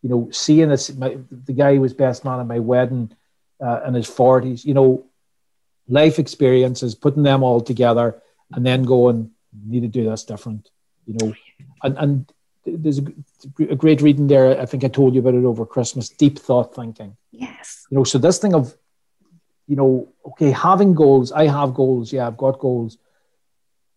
[0.02, 3.16] You know, seeing this, my, the guy who was best man at my wedding
[3.60, 5.06] uh, in his 40s, you know,
[5.88, 8.20] life experiences, putting them all together
[8.52, 9.30] and then going,
[9.66, 10.70] need to do this different,
[11.06, 11.34] you know.
[11.82, 12.32] And, and
[12.64, 13.04] there's a,
[13.70, 14.60] a, great reading there.
[14.60, 16.08] I think I told you about it over Christmas.
[16.08, 17.16] Deep thought thinking.
[17.30, 17.86] Yes.
[17.90, 18.74] You know, so this thing of,
[19.66, 21.32] you know, okay, having goals.
[21.32, 22.12] I have goals.
[22.12, 22.98] Yeah, I've got goals,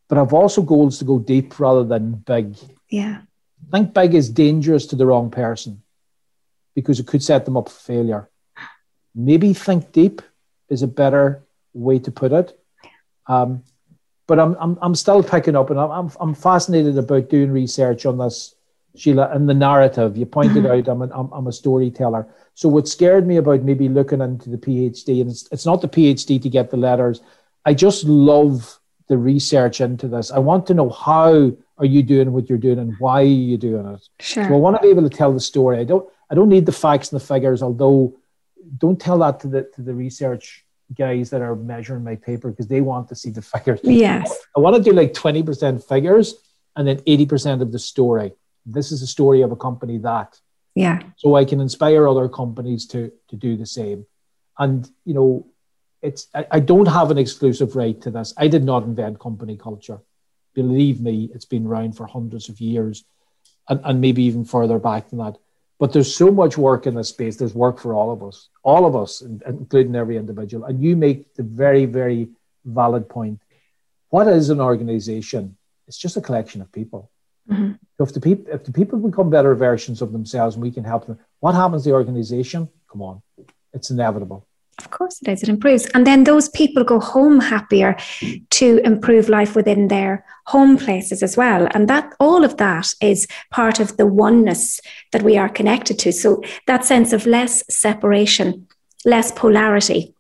[0.08, 2.56] but I've also goals to go deep rather than big.
[2.90, 3.22] Yeah.
[3.68, 5.82] I think big is dangerous to the wrong person
[6.74, 8.30] because it could set them up for failure.
[9.16, 10.22] Maybe think deep
[10.70, 11.44] is a better
[11.74, 12.60] way to put it.
[13.28, 13.64] Um,
[14.28, 18.18] but I'm, I'm, I'm still picking up and I'm, I'm fascinated about doing research on
[18.18, 18.56] this
[18.98, 20.18] Sheila, and the narrative.
[20.18, 20.80] You pointed mm-hmm.
[20.80, 22.28] out I'm, an, I'm, I'm a storyteller.
[22.56, 25.88] So what scared me about maybe looking into the PhD, and it's, it's not the
[25.88, 27.22] PhD to get the letters.
[27.66, 30.32] I just love the research into this.
[30.32, 33.58] I want to know how are you doing what you're doing and why are you
[33.58, 34.08] doing it.
[34.20, 34.44] Sure.
[34.46, 35.80] So I want to be able to tell the story.
[35.80, 38.18] I don't I don't need the facts and the figures, although
[38.78, 40.66] don't tell that to the to the research
[40.96, 43.80] guys that are measuring my paper because they want to see the figures.
[43.84, 44.34] Yes.
[44.56, 46.36] I want to do like 20% figures
[46.76, 48.32] and then 80% of the story.
[48.66, 50.40] This is a story of a company that.
[50.76, 51.02] Yeah.
[51.16, 54.06] So i can inspire other companies to to do the same.
[54.60, 55.48] And you know
[56.04, 58.34] it's I, I, don't have an exclusive right to this.
[58.38, 60.00] I did not invent company culture.
[60.54, 63.06] Believe me it's been around for hundreds of years
[63.68, 65.38] and, and maybe even further back than that
[65.80, 67.36] But there's so much work in this space.
[67.36, 70.66] There's work for all of us, all of us, including every individual.
[70.66, 72.30] And you make the very, very
[72.66, 73.42] valid point.
[74.10, 75.56] What is an organization?
[75.88, 77.12] It's just a collection of people.
[77.50, 77.74] Mm-hmm.
[77.98, 80.84] So if the people if the people become better versions of themselves and we can
[80.84, 82.70] help them, what happens to the organization?
[82.92, 83.22] Come on,
[83.74, 84.47] it's inevitable.
[84.80, 85.42] Of course it is.
[85.42, 85.86] It improves.
[85.88, 87.98] And then those people go home happier
[88.52, 91.68] to improve life within their home places as well.
[91.72, 94.80] And that all of that is part of the oneness
[95.12, 96.12] that we are connected to.
[96.12, 98.68] So that sense of less separation,
[99.04, 100.14] less polarity.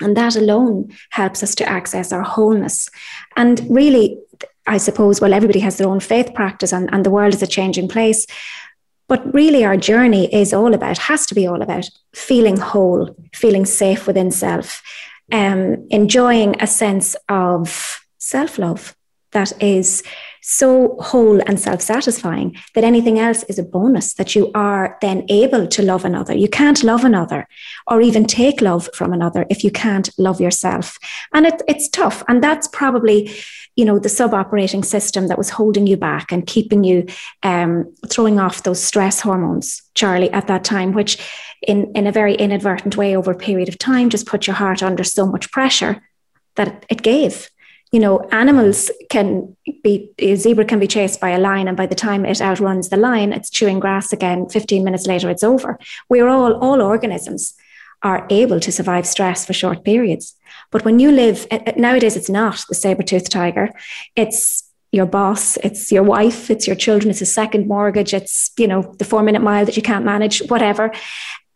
[0.00, 2.88] And that alone helps us to access our wholeness.
[3.36, 4.18] And really,
[4.66, 7.46] I suppose, well, everybody has their own faith practice and, and the world is a
[7.46, 8.26] changing place.
[9.08, 13.66] But really, our journey is all about, has to be all about feeling whole, feeling
[13.66, 14.82] safe within self,
[15.32, 18.96] um, enjoying a sense of self love
[19.32, 20.02] that is
[20.40, 25.24] so whole and self satisfying that anything else is a bonus that you are then
[25.28, 26.34] able to love another.
[26.34, 27.46] You can't love another
[27.86, 30.98] or even take love from another if you can't love yourself.
[31.32, 32.22] And it, it's tough.
[32.28, 33.30] And that's probably
[33.76, 37.06] you know the sub operating system that was holding you back and keeping you
[37.42, 41.18] um, throwing off those stress hormones charlie at that time which
[41.66, 44.82] in in a very inadvertent way over a period of time just put your heart
[44.82, 46.02] under so much pressure
[46.56, 47.50] that it gave
[47.92, 51.86] you know animals can be a zebra can be chased by a lion and by
[51.86, 55.78] the time it outruns the lion it's chewing grass again 15 minutes later it's over
[56.08, 57.54] we're all all organisms
[58.04, 60.36] are able to survive stress for short periods.
[60.74, 63.70] But when you live, eh, eh, nowadays it's not the saber-toothed tiger.
[64.16, 68.66] It's your boss, it's your wife, it's your children, it's a second mortgage, it's, you
[68.66, 70.90] know, the four minute mile that you can't manage, whatever.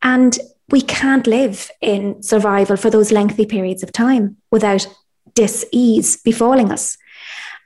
[0.03, 0.39] And
[0.69, 4.87] we can't live in survival for those lengthy periods of time without
[5.35, 6.97] dis-ease befalling us.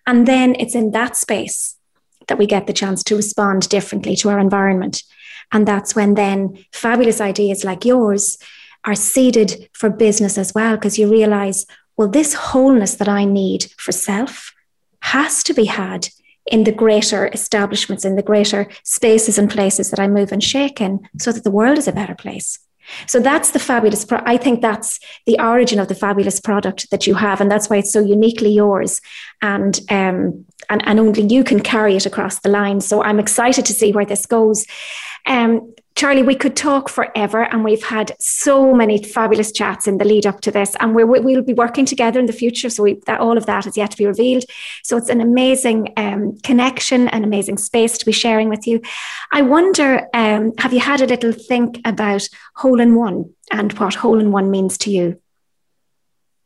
[0.07, 1.77] And then it's in that space
[2.29, 5.03] that we get the chance to respond differently to our environment.
[5.53, 8.39] And that's when then fabulous ideas like yours
[8.85, 11.67] are seeded for business as well, because you realize,
[11.97, 14.53] well, this wholeness that I need for self
[15.01, 16.09] has to be had
[16.47, 20.81] in the greater establishments, in the greater spaces and places that I move and shake
[20.81, 22.59] in, so that the world is a better place.
[23.07, 24.05] So that's the fabulous.
[24.05, 27.71] Pro- I think that's the origin of the fabulous product that you have, and that's
[27.71, 29.01] why it's so uniquely yours,
[29.41, 32.81] and um, and and only you can carry it across the line.
[32.81, 34.67] So I'm excited to see where this goes.
[35.27, 40.05] Um, Charlie, we could talk forever, and we've had so many fabulous chats in the
[40.05, 42.71] lead up to this, and we will be working together in the future.
[42.71, 44.45] So we, that, all of that is yet to be revealed.
[44.83, 48.81] So it's an amazing um, connection, an amazing space to be sharing with you.
[49.33, 52.27] I wonder, um, have you had a little think about
[52.57, 55.21] hole in one and what hole in one means to you?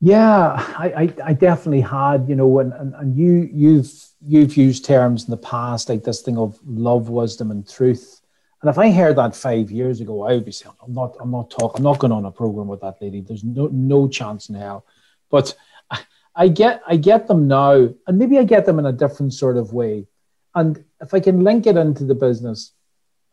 [0.01, 3.90] Yeah, I, I, I definitely had, you know, and, and, and you you've
[4.26, 8.15] you've used terms in the past like this thing of love, wisdom, and truth
[8.62, 11.30] and if I heard that five years ago, I would be saying, I'm not, I'm
[11.30, 13.20] not talking, I'm not going on a program with that lady.
[13.20, 14.86] There's no, no chance in hell.
[15.30, 15.54] But
[15.90, 16.00] I,
[16.34, 19.57] I get, I get them now, and maybe I get them in a different sort
[19.57, 20.07] of way.
[20.54, 22.72] And if I can link it into the business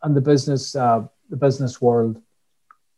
[0.02, 2.20] and the business, uh, the business world,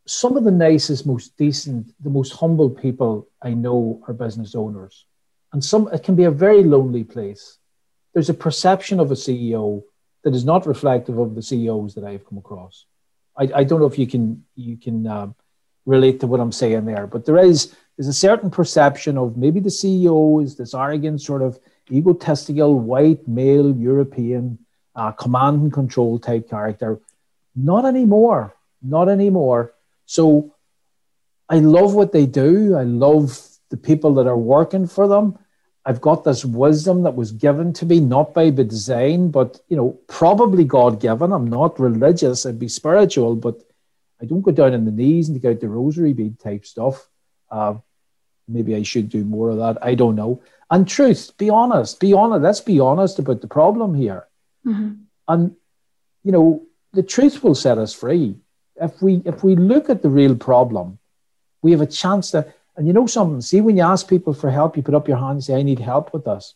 [0.07, 5.07] some of the nicest, most decent, the most humble people I know are business owners.
[5.53, 7.59] And some, it can be a very lonely place.
[8.15, 9.85] There's a perception of a CEO
[10.23, 12.85] that is not reflective of the CEOs that I've come across.
[13.37, 15.35] I, I don't know if you can you can um,
[15.85, 19.61] relate to what I'm saying there, but there is there's a certain perception of maybe
[19.61, 21.59] the CEO is this arrogant sort of
[21.91, 24.59] egotistical white male European
[24.95, 27.01] uh, command and control type character.
[27.55, 28.55] Not anymore.
[28.83, 29.75] Not anymore.
[30.07, 30.55] So
[31.49, 32.77] I love what they do.
[32.77, 33.39] I love
[33.71, 35.39] the people that are working for them.
[35.87, 39.77] I've got this wisdom that was given to me, not by the design, but you
[39.77, 41.33] know, probably God given.
[41.33, 43.63] I'm not religious, I'd be spiritual, but
[44.21, 47.09] I don't go down on the knees and take out the rosary bead type stuff.
[47.51, 47.75] Uh,
[48.49, 49.79] maybe I should do more of that.
[49.81, 50.43] I don't know.
[50.73, 52.43] And truth, be honest, be honest.
[52.43, 54.27] Let's be honest about the problem here.
[54.67, 54.95] Mm-hmm.
[55.29, 55.55] And
[56.25, 58.35] you know, the truth will set us free.
[58.75, 60.99] If we if we look at the real problem,
[61.63, 63.41] we have a chance to and you know something?
[63.41, 65.63] See, when you ask people for help, you put up your hand and say, I
[65.63, 66.55] need help with this.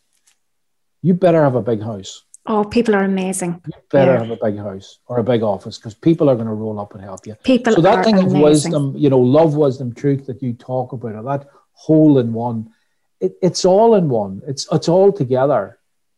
[1.01, 2.23] You better have a big house.
[2.45, 3.61] Oh, people are amazing.
[3.65, 4.19] You better yeah.
[4.19, 6.93] have a big house or a big office because people are going to roll up
[6.95, 7.35] and help you.
[7.43, 8.37] People so that thing amazing.
[8.37, 12.33] of wisdom, you know, love, wisdom, truth that you talk about, or that whole in
[12.33, 12.71] one,
[13.19, 14.41] it, it's all in one.
[14.47, 15.77] It's it's all together.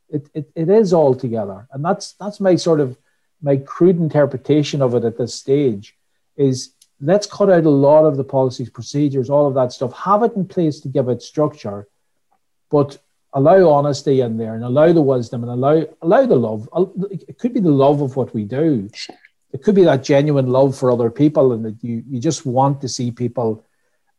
[0.10, 2.98] It, it it is all together, and that's that's my sort of
[3.42, 5.98] my crude interpretation of it at this stage.
[6.38, 6.74] Is
[7.04, 10.36] let's cut out a lot of the policies, procedures, all of that stuff, have it
[10.36, 11.88] in place to give it structure,
[12.72, 12.98] but
[13.34, 16.70] allow honesty in there and allow the wisdom and allow allow the love.
[17.12, 18.90] It could be the love of what we do.
[19.52, 22.82] It could be that genuine love for other people and that you, you just want
[22.82, 23.66] to see people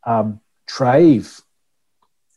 [0.05, 1.41] um, thrive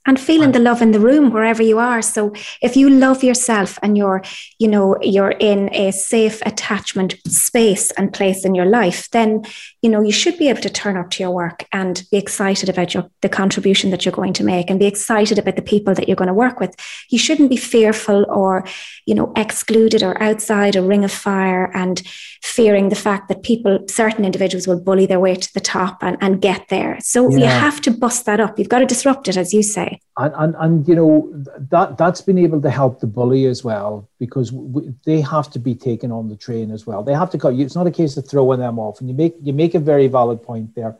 [0.07, 2.01] and feeling the love in the room wherever you are.
[2.01, 4.23] So if you love yourself and you're
[4.57, 9.43] you know you're in a safe attachment space and place in your life then
[9.81, 12.69] you know you should be able to turn up to your work and be excited
[12.69, 15.93] about your the contribution that you're going to make and be excited about the people
[15.93, 16.73] that you're going to work with.
[17.09, 18.65] You shouldn't be fearful or
[19.05, 22.01] you know excluded or outside a ring of fire and
[22.41, 26.17] fearing the fact that people certain individuals will bully their way to the top and,
[26.21, 26.97] and get there.
[27.01, 27.37] So yeah.
[27.37, 28.57] you have to bust that up.
[28.57, 31.29] You've got to disrupt it as you say and, and, and you know
[31.69, 35.59] that that's been able to help the bully as well because we, they have to
[35.59, 37.03] be taken on the train as well.
[37.03, 37.53] They have to cut.
[37.53, 38.99] It's not a case of throwing them off.
[38.99, 40.97] And you make you make a very valid point there.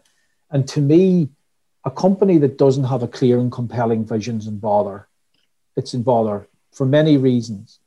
[0.52, 1.30] And to me,
[1.84, 5.08] a company that doesn't have a clear and compelling visions in bother,
[5.76, 7.80] it's in bother for many reasons.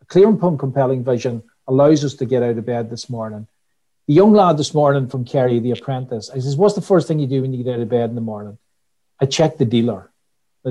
[0.00, 3.46] A clear and compelling vision allows us to get out of bed this morning.
[4.06, 7.18] The young lad this morning from Kerry, the apprentice, I says, "What's the first thing
[7.18, 8.56] you do when you get out of bed in the morning?"
[9.20, 10.10] I check the dealer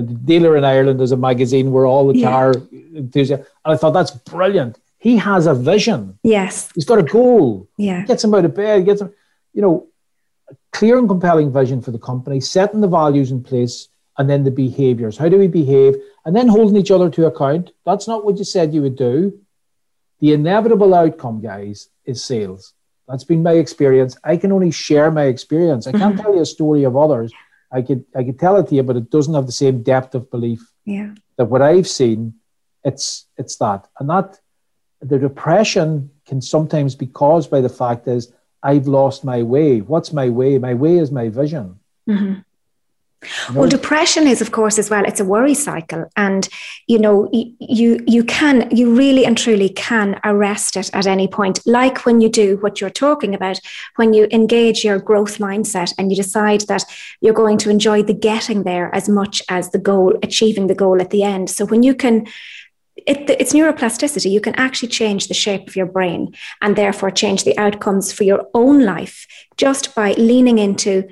[0.02, 2.30] the dealer in Ireland is a magazine where all the yeah.
[2.30, 2.54] car
[2.94, 3.46] enthusiasts.
[3.64, 4.78] And I thought that's brilliant.
[4.98, 6.18] He has a vision.
[6.22, 6.70] Yes.
[6.74, 7.68] He's got a goal.
[7.76, 8.04] Yeah.
[8.04, 9.12] Gets him out of bed, gets him,
[9.54, 9.86] you know,
[10.50, 13.88] a clear and compelling vision for the company, setting the values in place,
[14.18, 15.16] and then the behaviors.
[15.16, 15.94] How do we behave?
[16.24, 17.70] And then holding each other to account.
[17.86, 19.38] That's not what you said you would do.
[20.20, 22.74] The inevitable outcome, guys, is sales.
[23.06, 24.16] That's been my experience.
[24.24, 25.86] I can only share my experience.
[25.86, 26.22] I can't mm-hmm.
[26.22, 27.32] tell you a story of others
[27.70, 30.14] I could I could tell it to you, but it doesn't have the same depth
[30.14, 30.60] of belief.
[30.84, 31.14] Yeah.
[31.36, 32.34] That what I've seen,
[32.84, 33.86] it's it's that.
[33.98, 34.40] And that
[35.00, 39.80] the depression can sometimes be caused by the fact is I've lost my way.
[39.80, 40.58] What's my way?
[40.58, 41.78] My way is my vision.
[42.08, 42.40] Mm-hmm.
[43.54, 45.04] Well, depression is, of course, as well.
[45.04, 46.48] It's a worry cycle, and
[46.86, 51.60] you know, you you can, you really and truly can arrest it at any point.
[51.66, 53.58] Like when you do what you're talking about,
[53.96, 56.84] when you engage your growth mindset and you decide that
[57.20, 61.00] you're going to enjoy the getting there as much as the goal, achieving the goal
[61.00, 61.48] at the end.
[61.48, 62.26] So when you can
[63.06, 64.30] it, it's neuroplasticity.
[64.30, 68.24] You can actually change the shape of your brain and therefore change the outcomes for
[68.24, 69.26] your own life
[69.56, 71.08] just by leaning into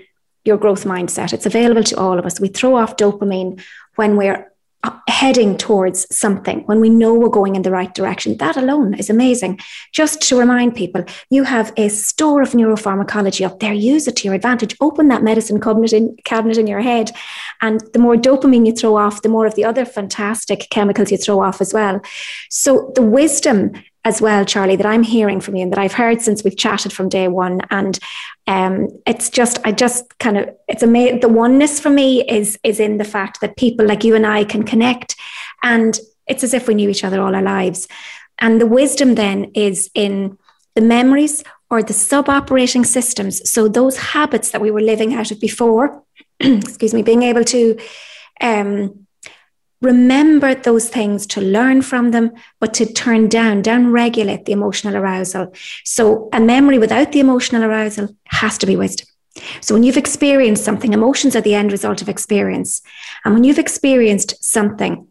[0.47, 1.33] your growth mindset.
[1.33, 2.41] It's available to all of us.
[2.41, 3.63] We throw off dopamine
[3.97, 8.37] when we're uh, heading towards something, when we know we're going in the right direction.
[8.37, 9.59] That alone is amazing.
[9.93, 13.73] Just to remind people, you have a store of neuropharmacology up there.
[13.73, 14.77] Use it to your advantage.
[14.81, 17.11] Open that medicine cabinet in, cabinet in your head.
[17.63, 21.17] And the more dopamine you throw off, the more of the other fantastic chemicals you
[21.17, 22.01] throw off as well.
[22.51, 23.73] So the wisdom
[24.07, 26.93] as well, Charlie, that I'm hearing from you and that I've heard since we've chatted
[26.93, 27.61] from day one.
[27.71, 27.99] And
[28.47, 31.21] um, it's just, I just kind of, it's amazing.
[31.21, 34.45] The oneness for me is is in the fact that people like you and I
[34.45, 35.17] can connect,
[35.65, 35.99] and
[36.29, 37.89] it's as if we knew each other all our lives.
[38.39, 40.39] And the wisdom then is in
[40.77, 43.51] the memories or the sub operating systems.
[43.51, 46.05] So those habits that we were living out of before,
[46.41, 47.77] excuse me, being able to
[48.41, 49.06] um,
[49.81, 54.97] remember those things to learn from them, but to turn down, down regulate the emotional
[54.97, 55.53] arousal.
[55.85, 59.07] So a memory without the emotional arousal has to be wisdom.
[59.61, 62.81] So when you've experienced something, emotions are the end result of experience.
[63.25, 65.09] And when you've experienced something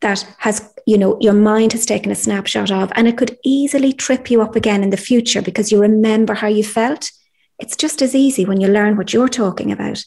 [0.00, 3.92] that has, you know, your mind has taken a snapshot of, and it could easily
[3.92, 7.10] trip you up again in the future because you remember how you felt.
[7.58, 10.02] It's just as easy when you learn what you're talking about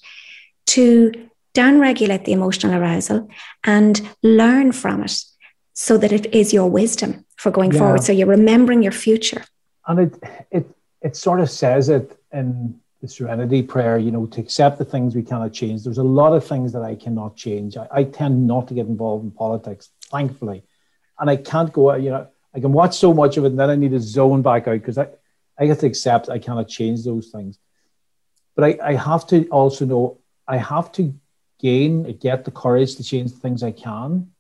[0.68, 3.28] to downregulate the emotional arousal
[3.64, 5.24] and learn from it
[5.74, 7.80] so that it is your wisdom for going yeah.
[7.80, 8.04] forward.
[8.04, 9.44] So you're remembering your future.
[9.88, 10.70] And it, it,
[11.02, 15.16] it sort of says it in the serenity prayer, you know, to accept the things
[15.16, 15.84] we cannot change.
[15.84, 17.78] There's a lot of things that I cannot change.
[17.78, 20.64] I, I tend not to get involved in politics, thankfully.
[21.20, 23.70] And I can't go, you know, I can watch so much of it and then
[23.70, 25.08] I need to zone back out because I,
[25.60, 27.60] I have to accept I cannot change those things.
[28.56, 31.14] But I, I have to also know I have to
[31.60, 34.32] gain, get the courage to change the things I can.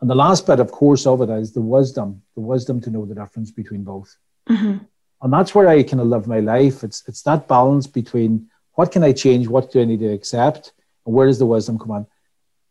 [0.00, 3.06] And the last bit, of course, of it is the wisdom, the wisdom to know
[3.06, 4.16] the difference between both.
[4.48, 4.84] Mm-hmm.
[5.22, 6.84] And that's where I kind of live my life.
[6.84, 10.72] It's it's that balance between what can I change, what do I need to accept,
[11.06, 12.06] and where does the wisdom come on?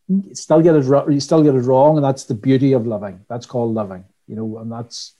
[0.07, 3.25] You still get it, you still get it wrong, and that's the beauty of living.
[3.27, 5.15] That's called living, you know, and that's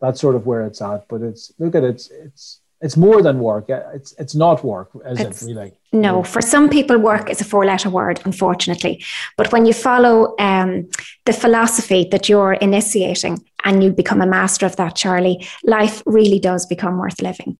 [0.00, 1.06] that's sort of where it's at.
[1.08, 3.64] But it's look at it, it's it's it's more than work.
[3.68, 5.72] It's it's not work, is it's, it really?
[5.92, 9.02] No, for some people, work is a four-letter word, unfortunately.
[9.38, 10.90] But when you follow um,
[11.24, 16.38] the philosophy that you're initiating and you become a master of that, Charlie, life really
[16.38, 17.56] does become worth living.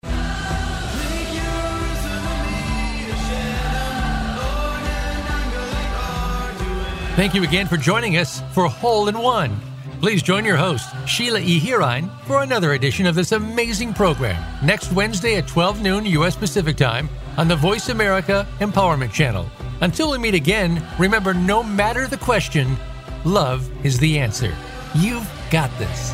[7.16, 9.73] Thank you again for joining us for Hole in One.
[10.04, 11.58] Please join your host, Sheila E.
[11.58, 16.36] Hirine, for another edition of this amazing program next Wednesday at 12 noon U.S.
[16.36, 19.48] Pacific Time on the Voice America Empowerment Channel.
[19.80, 22.76] Until we meet again, remember no matter the question,
[23.24, 24.54] love is the answer.
[24.94, 26.12] You've got this.